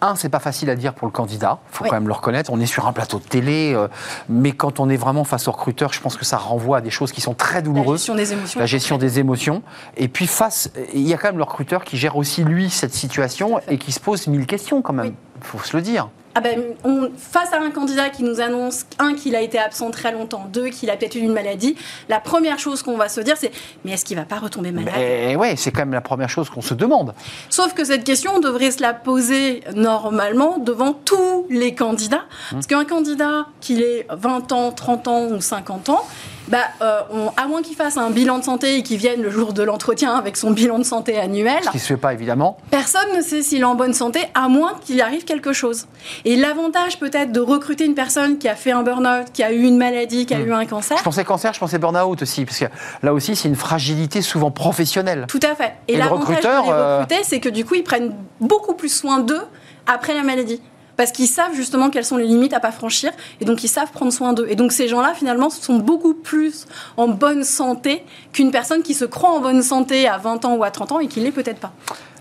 [0.00, 1.90] un, c'est pas facile à dire pour le candidat, il faut Oui.
[1.90, 2.50] quand même le reconnaître.
[2.52, 3.88] On est sur un plateau de télé, euh,
[4.28, 6.90] mais quand on est vraiment face au recruteur, je pense que ça renvoie à des
[6.90, 7.98] choses qui sont très La douloureuses.
[8.00, 8.60] gestion des émotions.
[8.60, 9.62] La gestion des émotions.
[9.96, 12.94] Et puis face, il y a quand même le recruteur qui gère aussi lui cette
[12.94, 15.06] situation et qui se pose mille questions quand même.
[15.06, 15.14] Oui.
[15.42, 16.08] Il faut se le dire.
[16.34, 19.90] Ah ben, on- face à un candidat qui nous annonce, un, qu'il a été absent
[19.90, 21.74] très longtemps, deux, qu'il a peut-être eu une maladie,
[22.08, 23.50] la première chose qu'on va se dire, c'est
[23.84, 24.94] mais est-ce qu'il va pas retomber malade?
[25.00, 27.14] Et ouais, c'est quand même la première chose qu'on se demande.
[27.48, 32.24] Sauf que cette question, on devrait se la poser normalement devant tous les candidats.
[32.52, 36.06] Parce qu'un candidat, qu'il ait 20 ans, 30 ans ou 50 ans,
[36.50, 39.30] bah, euh, on- à moins qu'il fasse un bilan de santé et qu'il vienne le
[39.30, 42.58] jour de l'entretien avec son bilan de santé annuel, Ce qui se fait pas évidemment.
[42.70, 45.86] Personne ne sait s'il est en bonne santé, à moins qu'il arrive quelque chose.
[46.24, 49.62] Et l'avantage peut-être de recruter une personne qui a fait un burn-out, qui a eu
[49.62, 52.58] une maladie, qui a eu un cancer, Je pensais cancer, je pensais burn-out aussi, parce
[52.58, 52.64] que
[53.02, 55.26] là aussi, c'est une fragilité souvent professionnelle.
[55.28, 55.74] tout à fait.
[55.88, 58.74] Et Et, le l'avantage de les euh, recruter, c'est que du coup, ils prennent beaucoup
[58.74, 59.42] plus soin d'eux
[59.86, 60.60] après la maladie.
[61.00, 63.90] Parce qu'ils savent justement quelles sont les limites à pas franchir, et donc ils savent
[63.90, 64.44] prendre soin d'eux.
[64.50, 66.66] Et donc ces gens-là, finalement, sont beaucoup plus
[66.98, 70.62] en bonne santé qu'une personne qui se croit en bonne santé à 20 ans ou
[70.62, 71.72] à 30 ans et qui l'est peut-être pas.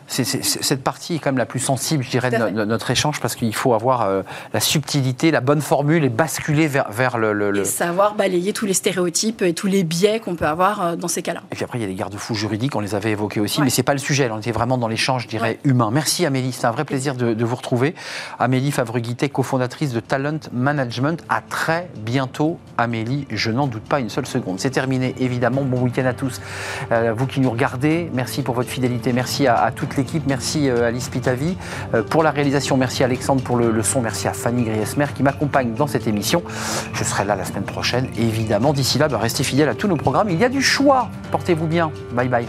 [0.10, 3.36] Cette partie est quand même la plus sensible, je dirais, de no- notre échange, parce
[3.36, 7.51] qu'il faut avoir euh, la subtilité, la bonne formule et basculer vers, vers le, le-
[7.51, 10.95] le- Et savoir balayer tous les stéréotypes et tous les biais qu'on peut avoir euh,
[10.95, 11.41] dans ces cas-là.
[11.51, 13.66] Et puis après, il y a les garde-fous juridiques, on les avait évoqués aussi, Ouais.
[13.66, 14.28] mais c'est pas le sujet.
[14.28, 15.89] Là, on était vraiment dans l'échange, je dirais, humain.
[15.91, 17.93] Merci Amélie, c'est un vrai plaisir de, de vous retrouver.
[18.39, 21.24] Amélie Favreguité, cofondatrice de Talent Management.
[21.30, 24.60] À très bientôt, Amélie, je n'en doute pas une seule seconde.
[24.60, 25.62] C'est terminé, évidemment.
[25.64, 26.41] Bon week-end à tous.
[26.91, 29.14] Euh, vous qui nous regardez, merci pour votre fidélité.
[29.14, 30.23] Merci à, à toute l'équipe.
[30.27, 31.57] Merci euh, Alice Pitavi
[31.93, 32.77] euh, pour la réalisation.
[32.77, 34.01] Merci Alexandre pour le, son.
[34.01, 36.41] Merci à Fanny Griesmer qui m'accompagne dans cette émission.
[36.93, 38.07] Je serai là la semaine prochaine.
[38.17, 40.29] Et évidemment, d'ici là, bah, restez fidèles à tous nos programmes.
[40.29, 41.09] Il y a du choix.
[41.31, 41.91] Portez-vous bien.
[42.13, 42.47] Bye bye.